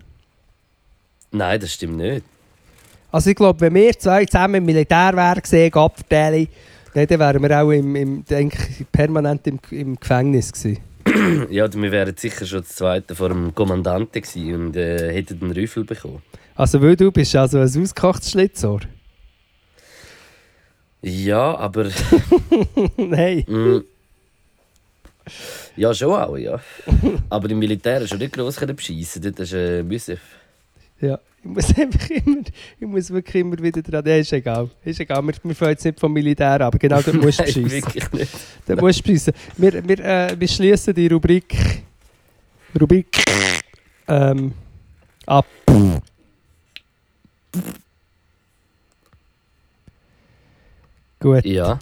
[1.31, 2.23] Nein, das stimmt nicht.
[3.11, 6.47] Also ich glaube, wenn wir zwei zusammen im Militär wären, gesehen, Abverteilung,
[6.93, 10.79] dann wären wir auch im, im, denk, ich, permanent im, im Gefängnis gewesen.
[11.49, 15.51] Ja, wir wären sicher schon das zweite vor dem Kommandanten gewesen und äh, hätten den
[15.51, 16.21] Rüffel bekommen.
[16.55, 18.81] Also weil du bist also ein ausgekochtes Schlitzohr.
[21.01, 21.89] Ja, aber.
[22.97, 23.45] Nein.
[23.47, 23.83] mm,
[25.75, 26.59] ja, schon auch, ja.
[27.29, 29.21] Aber im Militär hast du nicht gross können beschissen.
[29.21, 30.17] Dort hast du äh.
[31.01, 32.41] Ja, ich muss einfach immer,
[32.79, 35.85] ich muss wirklich immer wieder dran, ja, ist egal, ist egal, wir, wir fangen jetzt
[35.85, 37.83] nicht vom Militär an, aber genau dort musst du beschissen.
[38.67, 39.33] Dort musst du beschissen.
[39.57, 41.55] Wir, wir, äh, wir schließen die Rubrik,
[42.79, 43.07] Rubrik,
[44.07, 44.53] ähm,
[45.25, 45.45] ab.
[51.19, 51.79] Gut, Ja.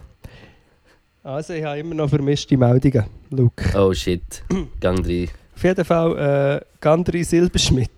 [1.22, 3.64] also ich habe immer noch vermischte Meldungen, Luke.
[3.78, 4.42] Oh shit.
[4.80, 5.28] Gang rein.
[5.54, 7.90] Auf jeden Fall äh, Gandri Silberschmidt.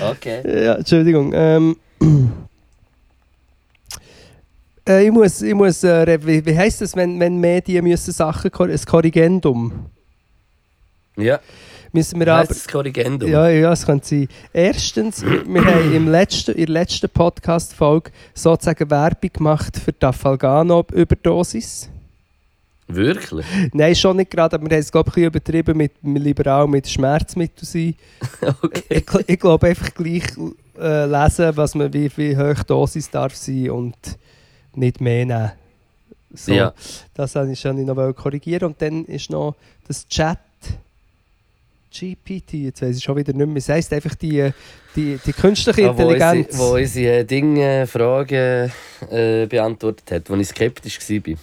[0.00, 0.64] Okay.
[0.64, 1.32] Ja, Entschuldigung.
[1.34, 1.76] Ähm,
[4.88, 8.50] äh, ich muss, ich muss äh, wie, wie heisst das, wenn, wenn Medien müssen Sachen
[8.52, 9.86] ein Korrigendum
[11.16, 11.40] Ja.
[11.92, 13.30] müssen wir aber das Korrigendum?
[13.30, 14.28] ja, ja, es könnte sein.
[14.52, 21.88] Erstens, wir haben im letzten, in der letzten Podcast-Folge sozusagen Werbung gemacht für die Afalgano-Überdosis.
[22.88, 23.46] Wirklich?
[23.72, 26.66] Nein, schon nicht gerade, aber wir haben es glaube ich ein bisschen übertrieben mit, liberal
[26.66, 27.94] mit Schmerzmittel sein.
[28.62, 28.82] Okay.
[28.88, 30.24] Ich, ich glaube einfach gleich
[30.78, 33.96] äh, lesen, was man wie, wie hoch die Dosis darf sein und
[34.74, 35.52] nicht mehr nehmen.
[36.32, 36.72] So, Ja.
[37.14, 38.68] Das wollte ich schon noch korrigieren.
[38.68, 39.54] Und dann ist noch
[39.86, 40.38] das Chat
[41.90, 43.56] GPT, jetzt weiß ich schon wieder nicht mehr.
[43.56, 44.50] Es heisst einfach die,
[44.94, 46.48] die, die künstliche wo Intelligenz.
[46.48, 48.70] unsere, wo unsere Dinge, Fragen
[49.10, 51.34] äh, beantwortet hat, wo ich skeptisch war.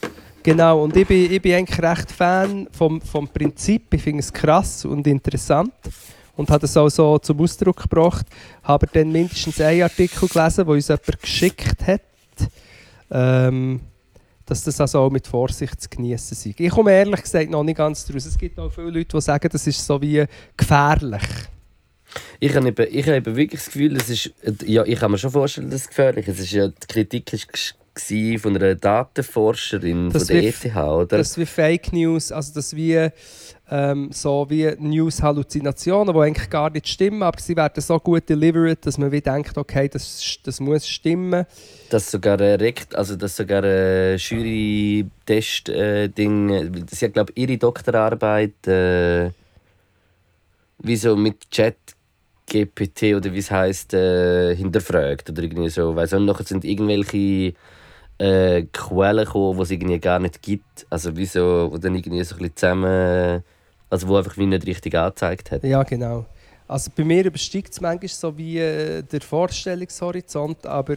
[0.46, 3.92] Genau, und ich bin, ich bin eigentlich recht Fan vom, vom Prinzip.
[3.96, 5.74] Ich finde es krass und interessant
[6.36, 8.28] und habe es auch so zum Ausdruck gebracht.
[8.62, 12.02] Habe dann mindestens einen Artikel gelesen, wo uns jemand geschickt hat,
[13.10, 13.82] ähm,
[14.46, 16.54] dass das also auch mit Vorsicht zu genießen sei.
[16.56, 18.28] Ich komme ehrlich gesagt noch nicht ganz draus.
[18.28, 20.26] Es gibt auch viele Leute, die sagen, das ist so wie
[20.56, 21.24] gefährlich.
[22.40, 24.32] Ich habe eben, ich habe wirklich das Gefühl, es ist,
[24.64, 26.40] ja, ich kann mir schon vorstellen, dass es gefährlich ist.
[26.40, 31.18] Ist die Kritik war von einer Datenforscherin Das von der ETH, oder?
[31.18, 33.10] Das wie Fake News, also das wie
[33.72, 38.86] ähm, so wie News-Halluzinationen, die eigentlich gar nicht stimmen, aber sie werden so gut delivered,
[38.86, 41.46] dass man wie denkt, okay, das, das muss stimmen.
[41.90, 48.68] dass sogar ein Rekt, also dass sogar ein Jury-Test äh, sie hat glaube ihre Doktorarbeit
[48.68, 49.32] äh,
[50.80, 51.78] wie so mit Chat
[52.48, 57.56] GPT oder wie es heißt äh, hinterfragt oder irgendwie so, weil so nachher sind irgendwelche
[58.18, 62.24] äh, Quellen gekommen, die es irgendwie gar nicht gibt, also wie so, wo dann irgendwie
[62.24, 63.44] so ein bisschen zusammen,
[63.90, 65.64] also wo einfach wie nicht richtig angezeigt hat.
[65.64, 66.26] Ja, genau.
[66.68, 70.96] Also bei mir übersteigt es manchmal so wie äh, der Vorstellungshorizont, aber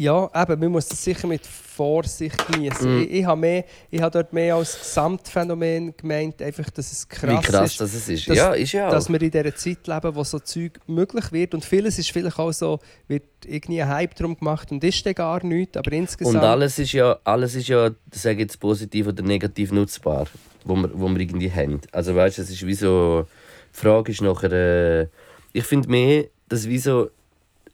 [0.00, 2.98] ja, eben, man muss das sicher mit Vorsicht genießen.
[2.98, 3.02] Mm.
[3.02, 7.30] Ich, ich habe mehr, ich habe dort mehr als Gesamtphänomen gemeint, einfach, dass es krass,
[7.30, 7.80] wie krass ist.
[7.80, 8.28] das es ist.
[8.28, 8.92] dass- ja, ist ja auch.
[8.92, 11.52] dass wir in dieser Zeit leben, wo so Zeug möglich wird.
[11.54, 12.78] Und vieles ist vielleicht auch so,
[13.08, 15.76] wird irgendwie ein Hype drum gemacht und ist dann gar nichts.
[15.76, 16.36] Aber insgesamt.
[16.36, 20.26] Und alles ist ja, alles ist ja, sage ich jetzt positiv oder negativ nutzbar,
[20.64, 21.80] wo wir, wo wir irgendwie haben.
[21.90, 23.26] Also weißt du, es ist wie so,
[23.74, 25.06] die Frage ist nachher, äh,
[25.52, 27.10] ich finde mehr, dass wie so,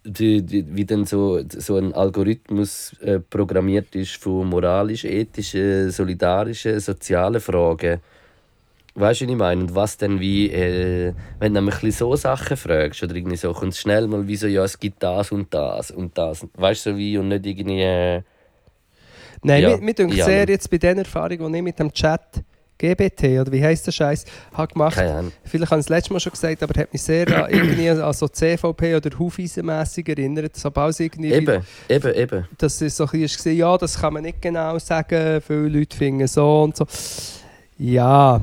[0.04, 6.78] die, die, wie dann so, so ein Algorithmus äh, programmiert ist von moralisch, ethischen, solidarischen,
[6.80, 8.00] sozialen Fragen.
[8.96, 9.60] Weißt du, was ich meine?
[9.62, 13.52] Und was dann wie, äh, wenn du ein bisschen so Sachen fragst oder irgendwie so,
[13.52, 16.46] kommt schnell mal wie so, ja, es gibt das und das und das.
[16.54, 17.80] Weißt du, so wie, und nicht irgendwie.
[17.80, 18.22] Äh,
[19.42, 20.24] Nein, Ja, mir, mir denkt ja.
[20.24, 22.42] sehr jetzt bei den Erfahrungen, die ich mit dem Chat
[22.84, 24.96] GBT oder wie heisst der Scheiß habe gemacht.
[24.96, 25.32] Keine Ahnung.
[25.44, 28.12] Vielleicht habe ich es letztes Mal schon gesagt, aber hat mich sehr an, irgendwie an
[28.12, 30.56] so CVP oder Hufeisenmässig erinnert.
[30.56, 32.48] Sobald irgendwie Eben, eben, eben.
[32.58, 35.96] dass es so ein bisschen war, ja, das kann man nicht genau sagen, viele Leute
[35.96, 36.86] finden so und so.
[37.78, 38.40] Ja,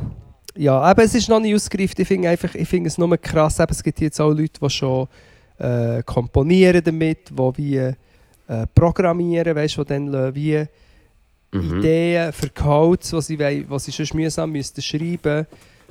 [0.55, 1.97] ja, aber es ist noch nicht ausgereift.
[1.99, 4.69] Ich finde einfach, ich finde es nur krass, eben, es gibt jetzt auch Leute, die
[4.69, 5.07] schon
[5.57, 7.93] äh, komponieren damit, die wie äh,
[8.75, 10.65] programmieren, weißt du, die dann wie
[11.51, 11.79] Mhm.
[11.79, 15.45] Ideen für Codes, die sie, wollen, die sie sonst mühsam müssten schreiben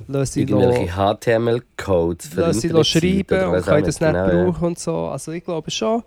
[0.07, 4.43] müssen, Irgendwelche HTML-Codes für lassen sie schreiben und können das nicht genau, ja.
[4.45, 4.95] brauchen und so.
[5.07, 6.03] Also ich glaube schon.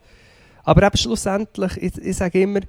[0.65, 2.61] Aber eben schlussendlich, ich, ich sage immer,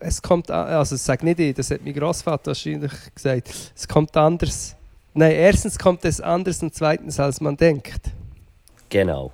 [0.00, 4.16] es kommt, also das sage nicht ich, das hat mein Großvater wahrscheinlich gesagt, es kommt
[4.16, 4.76] anders.
[5.12, 8.10] Nein, erstens kommt es anders und zweitens, als man denkt.
[8.88, 9.32] Genau.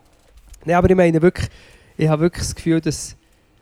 [0.65, 1.49] Nein, aber ich meine wirklich,
[1.97, 3.17] ich habe wirklich das Gefühl, dass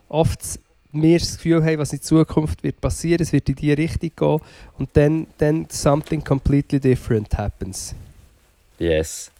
[0.07, 0.59] oft
[0.91, 4.39] wir das Gefühl haben, was in Zukunft wird passieren, es wird in die Richtung gehen
[4.77, 7.93] und dann, dann something completely different happens.
[8.79, 9.31] Yes.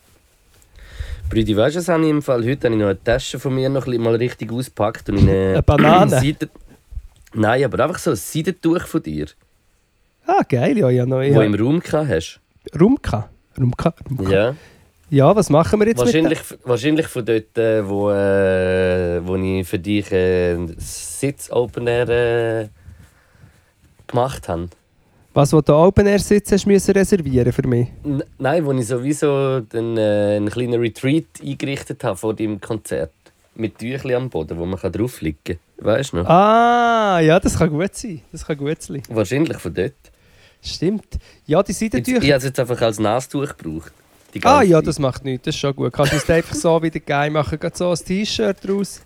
[1.29, 2.43] Brüdi, weißt du, was habe ich im Fall?
[2.43, 5.49] Heute habe ich noch eine Tasche von mir noch mal richtig ausgepackt und in eine,
[5.53, 6.09] Eine Banane?
[6.11, 6.49] Seite...
[7.33, 9.27] Nein, aber einfach so ein Seidentuch von dir,
[10.25, 11.17] Ah, geil, ja, ja, noch.
[11.17, 11.33] wo Ja.
[11.39, 12.39] du im Raum hast.
[12.79, 13.29] Rumka.
[13.59, 13.93] Rumka.
[14.09, 14.31] Rumka.
[14.31, 14.55] Ja.
[15.09, 19.79] Ja, was machen wir jetzt Wahrscheinlich, wahrscheinlich von dort, äh, wo, äh, wo ich für
[19.79, 22.67] dich äh, einen Sitz-Opener äh,
[24.05, 24.69] gemacht habe.
[25.33, 27.87] Was, wo du Open Air Sitz hast müssen reservieren für mich?
[28.03, 33.11] N nein, wo ich sowieso den, äh, einen kleinen Retreat eingerichtet habe vor dem Konzert.
[33.55, 35.57] Mit Tüchli am Boden, wo man kann drauf liegen kann.
[35.77, 36.29] Weißt du noch?
[36.29, 38.21] Ah, ja, das kann gut sein.
[38.31, 39.01] Das kann gut sein.
[39.09, 39.93] Wahrscheinlich von dort.
[40.61, 41.17] Stimmt.
[41.45, 42.19] Ja, die Jetzt, ich Seidentücher.
[42.21, 43.93] habe es jetzt einfach als Nastuch gebraucht.
[44.43, 45.91] Ah ja, das macht nichts, das ist schon gut.
[45.93, 49.01] Kannst du es einfach so wieder geil machen, gerade so ein T-Shirt draus.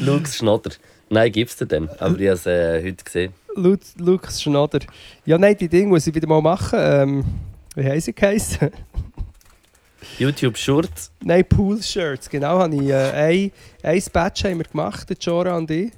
[0.00, 0.70] Lux Schnodder.
[1.08, 1.88] Nein, gibt's dir denn.
[2.00, 3.32] Aber ich habe es äh, heute gesehen.
[3.54, 4.80] Lu- Lux Schnader.
[5.24, 6.78] Ja, nein, die Dinge muss ich wieder mal machen.
[6.82, 7.24] Ähm,
[7.74, 8.70] wie heisst sie geheißen?
[10.18, 11.10] YouTube Shorts.
[11.22, 12.28] nein, Pool Shirts.
[12.28, 15.92] Genau, habe ich äh, ein, ein Batch haben wir gemacht, der Jora und ich.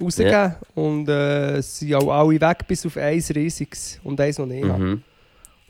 [0.00, 0.54] Rausgegeben.
[0.74, 4.00] Und äh, es sind auch alle weg, bis auf eins riesiges.
[4.04, 4.78] Und eins, ich habe.
[4.82, 5.02] Mhm.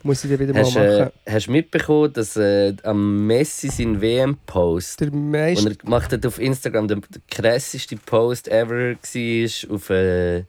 [0.05, 1.11] Muss ich dann wieder Hast mal du machen.
[1.25, 5.69] äh, hast du mitbekommen, dass äh, am Messi sein WM-Post, Der und meiste...
[5.69, 10.43] er gemacht hat auf Instagram, der, der krasseste Post ever war auf äh,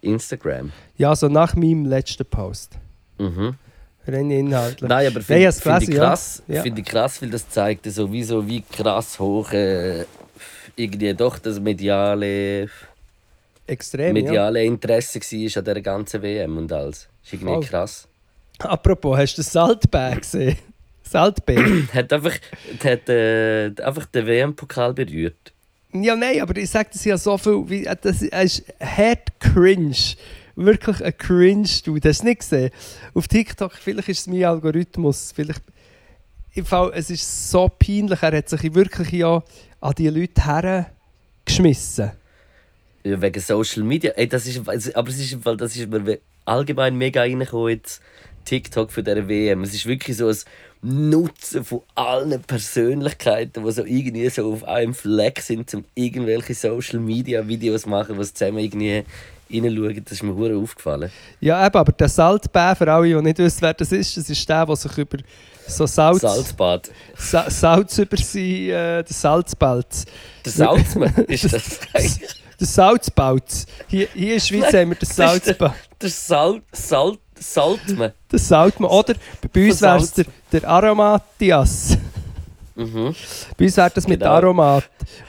[0.00, 0.72] Instagram?
[0.96, 2.72] Ja, so nach meinem letzten Post.
[3.18, 3.54] Mhm.
[4.08, 4.88] Rein inhaltlich.
[4.88, 5.94] Nein, aber finde ich hab's find ich ja.
[6.04, 6.62] krass, Ja.
[6.62, 10.04] finde ich krass, weil das zeigt so wie, so, wie krass hoch äh,
[10.74, 12.68] irgendwie doch das mediale,
[13.66, 14.22] Extrem, ja.
[14.22, 17.08] mediale Interesse war an dieser ganzen WM und alles.
[17.22, 17.64] Das ist irgendwie Voll.
[17.64, 18.08] krass.
[18.58, 20.56] Apropos, hast du den Saltberg gesehen?
[21.02, 21.92] Saltberg?
[21.92, 22.34] Hat einfach,
[22.82, 25.52] hat, äh, einfach den WM-Pokal berührt.
[25.92, 29.96] ja, nein, aber ich sage das ja so viel, wie, äh, das ist hart cringe.
[30.54, 31.98] Wirklich ein cringe, du.
[31.98, 32.70] Das hast du nicht gesehen.
[33.14, 35.62] Auf TikTok, vielleicht ist es mein Algorithmus, vielleicht...
[36.54, 39.42] Im Fall, es ist so peinlich, er hat sich wirklich ja
[39.80, 42.12] an die Leute hergeschmissen.
[43.10, 44.12] Ja, wegen Social Media.
[44.16, 48.00] Ey, das ist, aber es ist, im Fall- das ist mir allgemein mega reingekommen jetzt
[48.44, 49.62] TikTok für dieser WM.
[49.62, 50.36] Es ist wirklich so ein
[50.82, 57.00] Nutzen von allen Persönlichkeiten, die so irgendwie so auf einem Fleck sind, um irgendwelche Social
[57.00, 59.04] Media Videos zu machen, was zusammen irgendwie
[59.50, 60.02] reinschauen.
[60.04, 61.10] Das ist mir hure aufgefallen.
[61.40, 64.48] Ja, eben, aber der Saltbär, für alle, die nicht wissen, wer das ist, das ist
[64.48, 65.18] der, der sich über
[65.68, 66.90] so Salz, Salzbad.
[67.16, 70.04] Sa Salz über sie, äh, der Salzbalz.
[70.44, 72.45] Der Salzmann ist das eigentlich.
[72.60, 73.66] Der Salzbalz.
[73.88, 75.74] Hier, hier in der Schweiz haben wir den Das ist der- Salzbalz.
[76.00, 78.12] Der Sal Sal Saltmann.
[78.32, 78.90] Der Saltmann.
[78.90, 79.14] Oder
[79.52, 81.98] bei uns wäre es der, der Aromatias.
[82.74, 83.14] Mhm.
[83.58, 84.32] Bei uns wäre das mit Genau.
[84.32, 84.84] Aromat.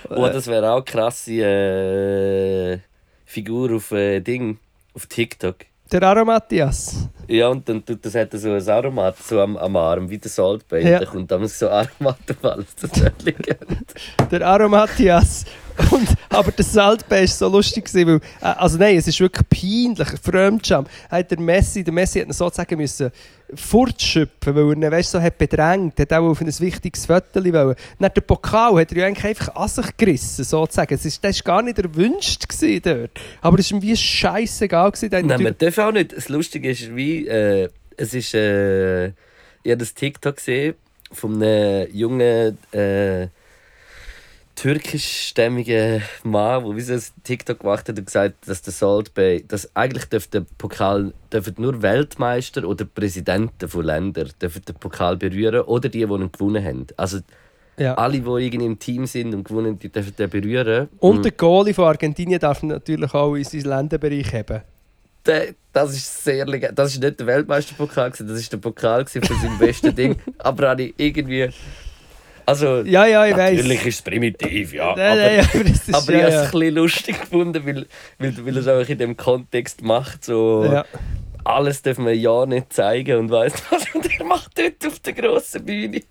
[0.09, 2.79] Oh, das wäre auch eine krasse äh,
[3.25, 4.57] Figur auf äh, Ding,
[4.93, 5.55] auf TikTok.
[5.91, 7.07] Der Aromatias.
[7.27, 10.29] Ja, und dann tut das hat so ein Aromat so am, am Arm, wie der
[10.31, 10.89] Salt Bay.
[10.89, 10.99] Ja.
[10.99, 12.67] Da kommt dann so Aromat auf alles.
[14.19, 15.45] Das Der Aromatias.
[15.91, 19.47] Und, aber der Saltbär war so lustig, gewesen, weil, äh, also nein, es ist wirklich
[19.49, 20.85] peinlich, ein Fremdscham.
[21.09, 23.11] Hat der Messi, der Messi hat ihn sozusagen müssen
[23.53, 27.75] fortschöpfen, weil er ihn, weißt, so hat bedrängt, hat auch auf ein wichtiges Foto wollen.
[27.99, 30.93] Nach dem Pokal hat er ja eigentlich einfach an sich gerissen, sozusagen.
[30.93, 33.11] Es ist, das war gar nicht erwünscht gewesen dort.
[33.41, 35.09] Aber es war wie scheißegal gewesen.
[35.09, 36.15] Der Nein, natürlich- man darf auch nicht.
[36.15, 37.27] Das Lustige ist, wie.
[37.27, 38.33] Äh, es ist.
[38.33, 39.07] Äh,
[39.63, 40.75] ich habe das TikTok gesehen
[41.11, 42.57] von einem jungen.
[42.71, 43.27] Äh,
[44.57, 49.45] türkischstämmigen Mann, der wie so ein TikTok gemacht hat und gesagt dass der Salt Bay,
[49.47, 55.15] dass eigentlich dürfte der Pokal dürfen nur Weltmeister oder Präsidenten von Ländern dürfen den Pokal
[55.15, 56.87] berühren oder die, die ihn gewonnen haben.
[56.97, 57.19] Also
[57.77, 57.93] ja.
[57.93, 60.89] alle, die irgendwie im Team sind und gewonnen die dürfen den berühren.
[60.99, 64.63] Und der Goalie von Argentinien darf natürlich auch in seinen Länderbereich haben.
[65.23, 66.71] Der, das ist sehr legendär.
[66.71, 70.15] Das ist nicht der Weltmeisterpokal, das ist der Pokal gewesen für sein bestes Ding.
[70.39, 71.49] Aber habe ich irgendwie.
[72.47, 73.57] Also, Ja, ja, ich weiß.
[73.57, 74.95] natürlich ist es primitiv, ja.
[74.95, 77.85] Nein, aber nein, aber ist, aber ja, ich habe es ein bisschen lustig gefunden, weil,
[78.19, 80.23] weil, weil er es auch in dem Kontext macht.
[80.23, 80.85] So, Ja.
[81.43, 83.83] Alles darf man ja nicht zeigen und weiss was.
[83.93, 86.01] Und er macht dort auf der grossen Bühne.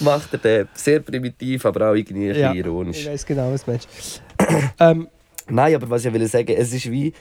[0.00, 3.00] Macht er den sehr primitiv, aber auch irgendwie Ja, ironisch.
[3.00, 4.22] Ich weiß genau, was du meinst.
[4.80, 5.08] ähm,
[5.50, 7.12] Nein, aber was ich will sagen, es ist wie,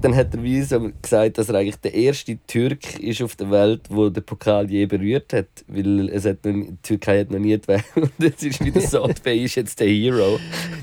[0.00, 3.50] dann hat er wie so gesagt, dass er eigentlich der erste Türk ist auf der
[3.50, 7.30] Welt, wo der Pokal je berührt hat, weil es hat noch, nie- die Türkei hat
[7.32, 10.38] noch nie die Welt und es ist wie der Sotbey ist jetzt der Hero,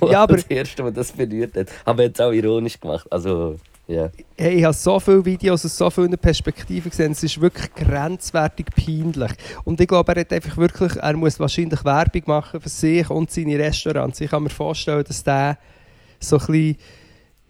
[0.10, 1.68] Ja, aber- das erste, der das berührt hat.
[1.86, 3.56] Aber er hat es auch ironisch gemacht, also
[3.88, 4.10] ja.
[4.38, 7.12] hey, ich habe so viele Videos aus so vielen Perspektiven gesehen.
[7.12, 9.32] Es ist wirklich grenzwertig peinlich.
[9.64, 13.30] Und ich glaube, er hat einfach wirklich, er muss wahrscheinlich Werbung machen für sich und
[13.30, 14.20] seine Restaurants.
[14.22, 15.60] Ich kann mir vorstellen, dass der
[16.20, 16.78] so ein bisschen,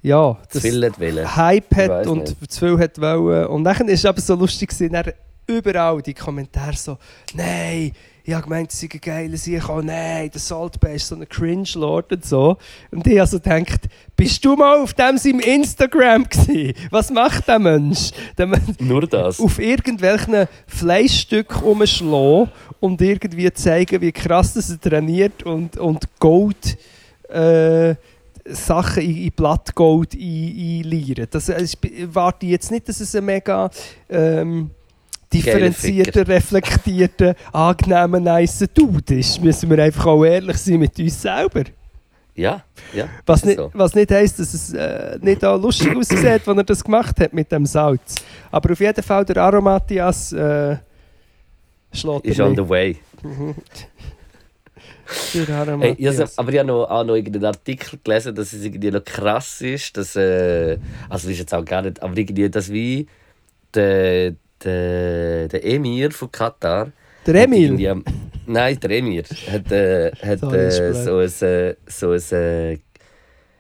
[0.06, 1.36] ja, Zu das viel hat wollen.
[1.36, 2.52] Hype hat und nicht.
[2.52, 3.48] zu viel hat wollen.
[3.48, 5.12] Und dann ist es aber so lustig dann
[5.48, 6.98] überall die Kommentare so,
[7.34, 7.92] nein,
[8.28, 11.16] ich habe gemeint, es sei ein geiler Sieg, oh nein, der Salt Bay ist so
[11.16, 12.58] ein Cringe-Lord und so.
[12.90, 13.82] Und ich also gedacht,
[14.16, 16.74] bist du mal auf dem seinem Instagram gewesen?
[16.90, 18.12] Was macht der Mensch?
[18.36, 19.40] Der Mensch Nur das.
[19.40, 22.50] auf irgendwelchen Fleischstücken rumschlagen
[22.80, 26.78] und irgendwie zeigen, wie krass das er trainiert und, und Gold
[27.30, 27.94] äh,
[28.48, 31.28] Sachen in, in Blattgold ein- einleiern.
[31.32, 31.78] Das, ich
[32.14, 33.70] warte jetzt nicht, dass es ein mega
[34.10, 34.70] ähm,
[35.34, 39.42] differenzierter, reflektierter, angenehmer, nice Dude ist.
[39.42, 41.64] Müssen wir einfach auch ehrlich sein mit uns selber.
[42.36, 43.08] Ja, ja.
[43.26, 43.72] Was nicht, so.
[43.74, 47.34] was nicht heisst, dass es äh, nicht auch lustig aussieht, wenn er das gemacht hat
[47.34, 48.16] mit dem Salz.
[48.52, 50.76] Aber auf jeden Fall der Aromatias äh,
[51.94, 52.98] schlägt Ist on the way.
[55.50, 56.16] Aromatias.
[56.16, 59.04] ich has, aber ich habe noch, auch noch irgendeinen Artikel gelesen, dass es irgendwie noch
[59.04, 60.78] krass ist, dass, äh,
[61.10, 63.08] also ist jetzt auch gar nicht, aber irgendwie, dass wie
[63.74, 64.34] der,
[64.64, 66.92] der, der Emir von Katar,
[67.26, 67.88] der Emil?
[67.88, 68.04] am-
[68.46, 70.96] nein, der Emir, hat, äh, hat äh, blöd.
[70.96, 72.78] so ein, äh, so ein, äh,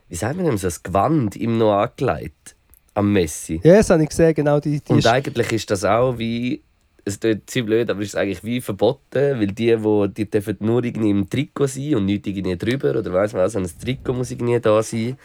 [0.10, 2.56] wie sagen wir dem, so ein Gewand ihm noch angelegt,
[2.94, 3.60] am Messi.
[3.64, 4.60] Ja, das habe ich gesehen, genau.
[4.60, 6.62] Die, die Und eigentlich ist das auch wie
[7.06, 10.58] es tut ziemlich blöd, aber es ist eigentlich wie verboten, weil die, wo, die dürfen
[10.60, 14.14] nur irgendwie im Trikot sein und nicht irgendwie drüber oder weiss man was, ein Trikot
[14.14, 15.18] muss irgendwie da sein.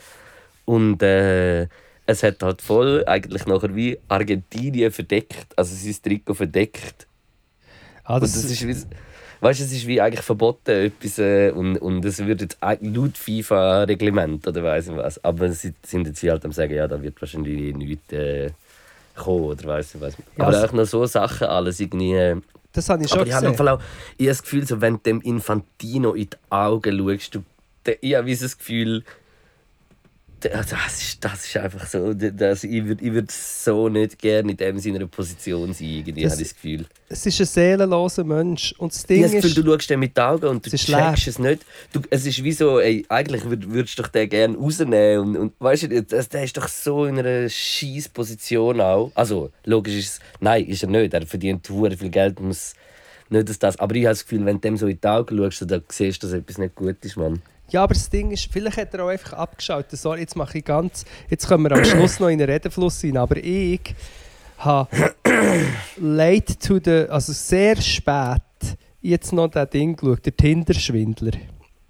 [0.66, 1.68] Und äh,
[2.06, 7.06] es hat halt voll eigentlich nachher wie Argentinien verdeckt, also sein Trikot verdeckt.
[8.04, 8.76] Ah, Und das, das ist wie,
[9.40, 14.46] weißt, es ist wie eigentlich verboten etwas äh, und, und es wird jetzt laut FIFA-Reglement
[14.46, 15.22] oder weiss ich was.
[15.24, 18.50] Aber sie sind jetzt wie halt am sagen, ja, da wird wahrscheinlich nichts äh,
[19.20, 20.16] kommen oder weiss ich was.
[20.36, 22.14] Ja, Aber auch noch so Sachen alles irgendwie.
[22.14, 22.40] Äh,
[22.72, 23.68] das habe ich schon aber ich habe gesehen.
[23.68, 23.80] Auch
[24.16, 27.44] ich habe das Gefühl, so, wenn du dem Infantino in die Augen schaust, du,
[27.86, 29.04] der, ich habe das Gefühl,
[30.40, 34.56] das ist, das ist einfach so, das, ich würde ich würd so nicht gerne in
[34.56, 36.86] dem seiner Position sein, irgendwie, Das- habe ich das Gefühl.
[37.08, 38.72] Es ist ein seelenloser Mensch.
[38.78, 40.64] Und das Ding Ich habe das ist, Gefühl, du schaust dem mit den Augen und
[40.66, 41.66] du checkst es nicht.
[41.92, 45.18] Du, es ist wie so, ey, eigentlich würd, würdest du doch den gerne rausnehmen.
[45.18, 49.10] Und, und weißt du, das, der ist doch so in einer scheiß Position auch.
[49.14, 51.12] Also, logisch ist es, nein, ist er nicht.
[51.12, 52.74] Er verdient viel Geld, muss
[53.28, 53.78] nicht dass das.
[53.78, 56.22] Aber ich habe das Gefühl, wenn du dem so in die Augen schaust, dann siehst
[56.22, 57.40] du, dass etwas nicht gut ist, Mann.
[57.70, 59.98] Ja, aber das Ding ist, vielleicht hat er auch einfach abgeschaltet.
[59.98, 61.04] Sorry, jetzt mache ich ganz.
[61.28, 63.16] Jetzt kommen wir am Schluss noch in einen Redefluss rein.
[63.16, 63.94] Aber ich
[64.58, 65.14] habe
[65.96, 68.42] late to the, also sehr spät,
[69.00, 71.32] jetzt noch das Ding geschaut, der Tinder-Schwindler.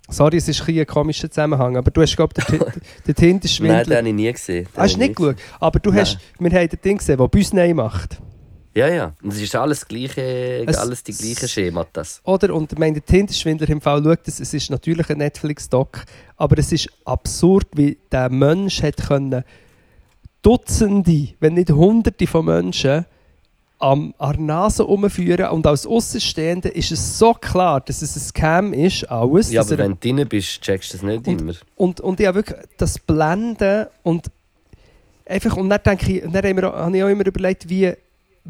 [0.09, 3.15] Sorry, es ist ein, komischer Zusammenhang, aber du hast, glaube ich, den, den Nein, den
[3.15, 3.97] Tinder-Schwindler.
[3.99, 4.67] habe ich nie gesehen.
[4.75, 5.37] Den Hast du nicht geschaut?
[5.61, 8.19] Aber du hast, wir haben das Ding gesehen, das Büsney macht.
[8.75, 9.15] Ja, ja.
[9.23, 11.87] Und es ist alles, gleiche, Es- alles die gleiche Schema.
[11.93, 12.21] Das.
[12.25, 12.55] Oder?
[12.55, 16.05] Und ich meine, der Tinder-Schwindler im Fall schaut, es, es ist natürlich ein Netflix-Doc,
[16.37, 19.43] aber es ist absurd, wie der Mensch hat können
[20.43, 23.05] Dutzende, wenn nicht Hunderte von Menschen
[23.79, 28.21] am, an der Nase umführen und als Außenstehende ist es so klar, dass es ein
[28.21, 29.51] Scam ist, alles.
[29.51, 31.55] Ja, aber er- wenn du drin bist, checkst du das nicht immer.
[31.77, 34.27] und, und ich habe wirklich das Blenden und
[35.27, 37.93] einfach, und dann denke ich, und dann habe ich auch immer überlegt, wie,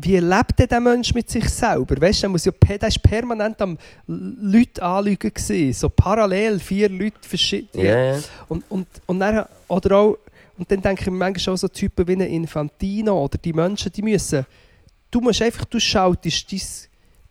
[0.03, 2.01] wie lebt der Mensch mit sich selber?
[2.01, 6.89] Weißt du, der muss ja, der ist permanent am Leute anlügen gewesen, so parallel, vier
[6.89, 7.81] Leute verschieden.
[7.81, 8.19] Ja.
[8.49, 10.19] Und, und, und dann, oder auch,
[10.57, 13.91] und dann denke ich mir manchmal auch so Typen wie ein Infantino oder die Menschen,
[13.93, 14.45] die müssen,
[15.11, 16.61] du musst einfach, du schaltest dein,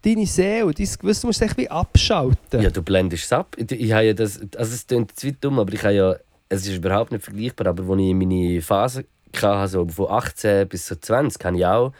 [0.02, 2.62] deine Seele, dein Gewissen, du musst dich wie abschalten.
[2.62, 3.56] Ja, du blendest es ab.
[3.58, 6.16] Ich, habe ja das, also es klingt zu dumm, aber ich habe ja,
[6.50, 9.06] es ist überhaupt nicht vergleichbar, aber als ich meine Phase
[9.40, 11.94] hatte, so von 18 bis so 20, habe ich auch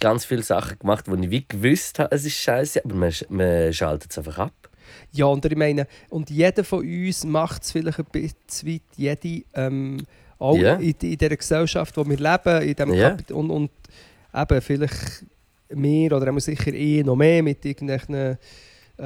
[0.00, 3.72] ganz viele Sachen gemacht, wo ich wie gewusst habe, es ist scheiße, aber man, man
[3.72, 4.52] schaltet es einfach ab.
[5.12, 9.44] Ja, und ich meine, und jeder von uns macht es vielleicht ein bisschen weit, jede,
[9.54, 9.98] ähm,
[10.38, 10.74] auch Ja.
[10.74, 12.92] in, in dieser Gesellschaft, wo wir leben, in dem.
[12.92, 13.70] Kapit- und, und
[14.34, 15.24] eben vielleicht
[15.72, 18.36] mehr oder auch sicher eh noch mehr mit irgendwelchen, äh,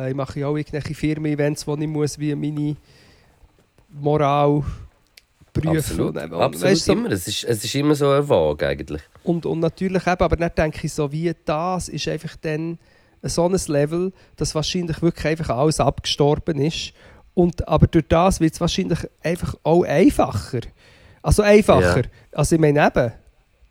[0.09, 2.76] ich mache ja auch irgendwelche Firmen-Events, wo ich muss wie meine
[3.91, 4.62] Moral
[5.53, 5.76] prüfen.
[5.78, 7.11] Absolut, Und, und, Absolut so- immer.
[7.11, 9.03] Es ist, es ist immer so eine Waage eigentlich.
[9.24, 12.78] und, und natürlich eben, aber dann denke ich so, wie das ist einfach dann
[13.22, 16.92] so ein Level, dass wahrscheinlich wirklich einfach alles abgestorben ist.
[17.34, 20.61] Und, aber durch das wird es wahrscheinlich einfach auch einfacher.
[21.22, 21.99] Also einfacher.
[22.03, 22.09] Ja.
[22.32, 23.12] Also ich meine eben,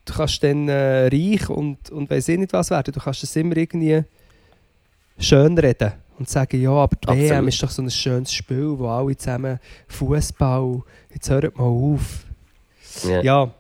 [0.06, 2.94] du kannst dann äh, reich und, und weiss ich nicht was werden.
[2.94, 4.04] Du kannst es immer irgendwie
[5.20, 7.30] schön reden und sagen, ja, aber die Absolut.
[7.30, 10.82] WM ist doch so ein schönes Spiel, wo alle zusammen Fußball,
[11.14, 12.26] jetzt hört mal auf.
[13.04, 13.22] Ja.
[13.22, 13.52] Ja,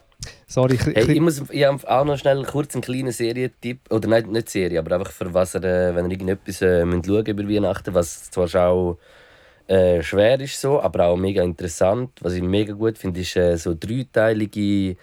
[0.47, 0.75] sorry.
[0.75, 3.79] Ich, Hey, ich, muss, ich habe auch noch schnell kurz einen kleinen Serientipp.
[3.91, 7.05] Oder nein, nicht Serie, aber einfach für was ihr, äh, wenn ihr irgendetwas äh, müsst
[7.05, 8.97] schauen über Weihnachten, was zwar auch
[9.67, 12.11] äh, schwer ist, so, aber auch mega interessant.
[12.21, 14.95] Was ich mega gut finde, ist äh, so dreiteilige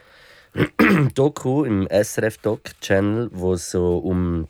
[1.14, 4.48] Doku im SRF-Doc-Channel, wo so um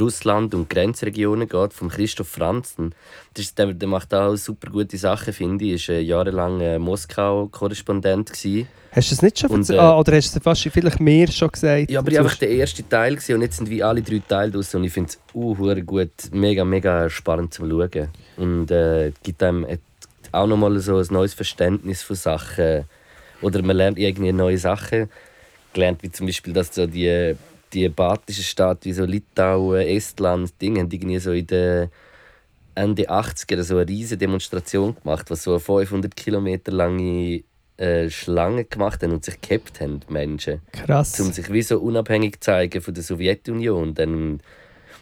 [0.00, 2.94] Russland und Grenzregionen geht, von Christoph Franzen.
[3.34, 5.88] Das ist, der, der macht auch super gute Sachen, finde ich.
[5.88, 8.30] Er war äh, jahrelang äh, Moskau-Korrespondent.
[8.30, 11.28] Hast du es nicht schon Und, äh, ah, oder hast du es fast vielleicht mehr
[11.28, 11.90] schon gesagt?
[11.90, 14.52] Ja, aber ich einfach der erste Teil gewesen und jetzt sind wie alle drei Teile
[14.52, 18.08] draus und ich finde es uh, gut, mega, mega spannend zu schauen.
[18.36, 19.66] Und äh, gibt einem
[20.32, 22.84] auch nochmal so ein neues Verständnis von Sachen.
[23.42, 25.10] Oder man lernt irgendwie neue Sachen.
[25.72, 27.36] Gelernt wie zum Beispiel, dass so die,
[27.76, 31.88] die baltischen Staaten wie so Litauen, Estland, Dinge haben irgendwie so in den
[32.74, 37.42] Ende 80er so eine riesige Demonstration gemacht, was so eine 500 Kilometer lange
[37.76, 41.20] äh, Schlange gemacht haben und sich gehabt haben, Menschen Krass.
[41.20, 43.94] um sich wie so unabhängig zu zeigen von der Sowjetunion.
[43.94, 44.40] Dann,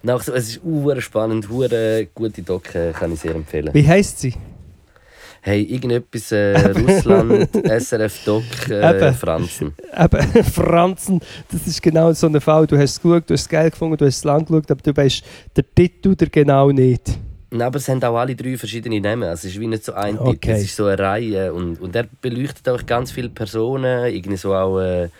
[0.02, 3.72] und auch so, es ist spannend, hure gute Doc, äh, kann ich sehr empfehlen.
[3.72, 4.34] Wie heisst sie?
[5.46, 9.12] Hey, irgendetwas äh, Russland, SRF Doc, äh.
[9.12, 9.74] Franzen.
[9.94, 11.20] Eben, Franzen,
[11.52, 12.66] das ist genau so ein Fall.
[12.66, 14.80] Du hast es geschaut, du hast es geil gefunden, du hast es lang geschaut, aber
[14.80, 15.22] du weißt
[15.54, 17.18] der Titel der genau nicht.
[17.50, 19.24] Nein, aber es haben auch alle drei verschiedene Namen.
[19.24, 20.52] Also es ist wie nicht so ein Titel, Okay.
[20.52, 21.52] es ist so eine Reihe.
[21.52, 25.10] Und, und er beleuchtet auch ganz viele Personen, irgendwie so auch äh,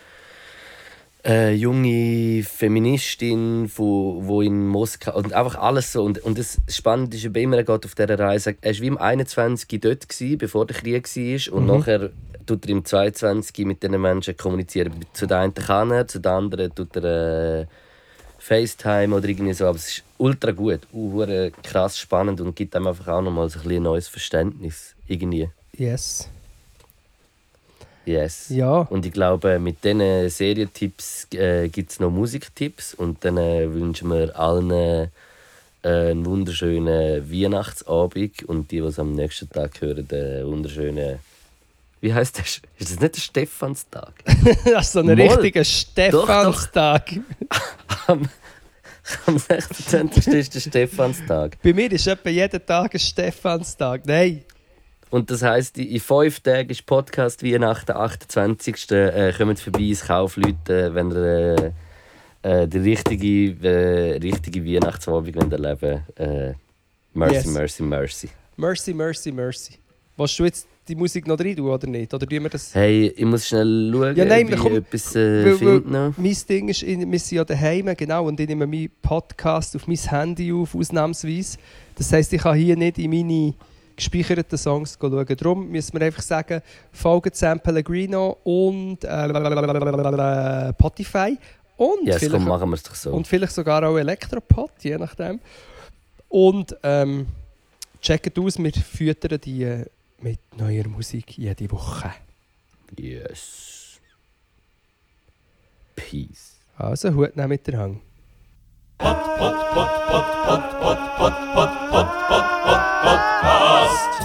[1.24, 7.16] äh, junge Feministin, wo, wo in Moskau und einfach alles so und, und das Spannende
[7.16, 10.38] ist, bei immer er geht auf dieser Reise, er war wie im 21 dort gewesen,
[10.38, 12.10] bevor der Krieg war und nachher
[12.46, 14.92] tut er im 22 mit diesen Menschen kommunizieren.
[15.14, 17.66] Zu den einen kann er, zu den anderen tut er äh,
[18.38, 21.24] FaceTime oder irgendwie so, aber es ist ultra gut, uh,
[21.62, 25.48] krass spannend und gibt einem einfach auch nochmal so ein, ein neues Verständnis irgendwie.
[25.72, 26.28] Yes.
[28.07, 28.48] Yes.
[28.50, 28.80] Ja.
[28.90, 32.94] Und ich glaube, mit diesen Serientipps äh, gibt es noch Musiktipps.
[32.94, 35.09] Und dann äh, wünschen wir allen äh,
[35.82, 41.18] einen wunderschönen Weihnachtsabend und die, die es am nächsten Tag hören, einen wunderschönen.
[42.00, 42.61] Wie heißt das?
[42.78, 44.12] Ist das nicht der Stephanstag?
[44.64, 45.14] Das ist so ein Moll.
[45.14, 47.12] richtiger Stephanstag.
[48.07, 48.28] am,
[49.26, 50.09] am 16.
[50.09, 51.57] ist der Stephanstag.
[51.62, 54.02] Bei mir ist etwa jeden Tag ein Stephanstag.
[54.07, 54.42] Nein.
[55.14, 58.90] Und das heisst, in fünf Tagen ist Podcast Weihnachten, 28.
[58.90, 61.72] Äh, kommt vorbei ins Kaufleute, wenn ihr
[62.42, 66.54] äh, äh, die richtige, äh, richtige Weihnachtsabend wollt erleben äh,
[67.12, 67.46] Mercy, Yes.
[67.46, 68.28] mercy, mercy.
[68.56, 69.74] Mercy, mercy, mercy.
[70.16, 72.12] Willst du jetzt die Musik noch rein tun, oder nicht?
[72.12, 72.74] Oder tun wir das?
[72.74, 75.92] Hey, ich muss schnell schauen, Ja, nein, ob ich komm, etwas äh, Weil- finde.
[75.92, 76.14] weil.
[76.16, 79.96] Mein Ding ist, wir sind ja daheim, genau, und ich nehme meinen Podcast auf mein
[79.96, 81.58] Handy auf, ausnahmsweise.
[81.94, 83.54] Das heisst, ich kann hier nicht in meine
[83.97, 85.26] gespeicherten Songs schauen.
[85.26, 86.61] Darum müssen wir einfach sagen,
[86.92, 91.38] folgt San Pellegrino und äh, Spotify
[91.76, 93.12] und, yes, vielleicht, komm, so.
[93.12, 95.40] und vielleicht sogar auch Elektropod, je nachdem.
[96.28, 97.26] Und ähm,
[98.01, 99.86] checkt aus, wir füttern die äh,
[100.20, 102.12] mit neuer Musik jede Woche.
[102.97, 104.01] yes.
[105.97, 106.57] Peace.
[106.76, 108.01] Also, Hut nehmen mit der Hang.
[108.99, 112.84] Pod, pod, pod, pod, pod, pod, pod, pod,
[113.45, 114.24] Podcast.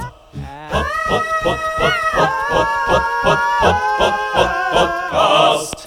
[0.70, 5.79] Pod, pod, pod, pod, pod, pod, pod, pod, pod, pod, pod, Podcast.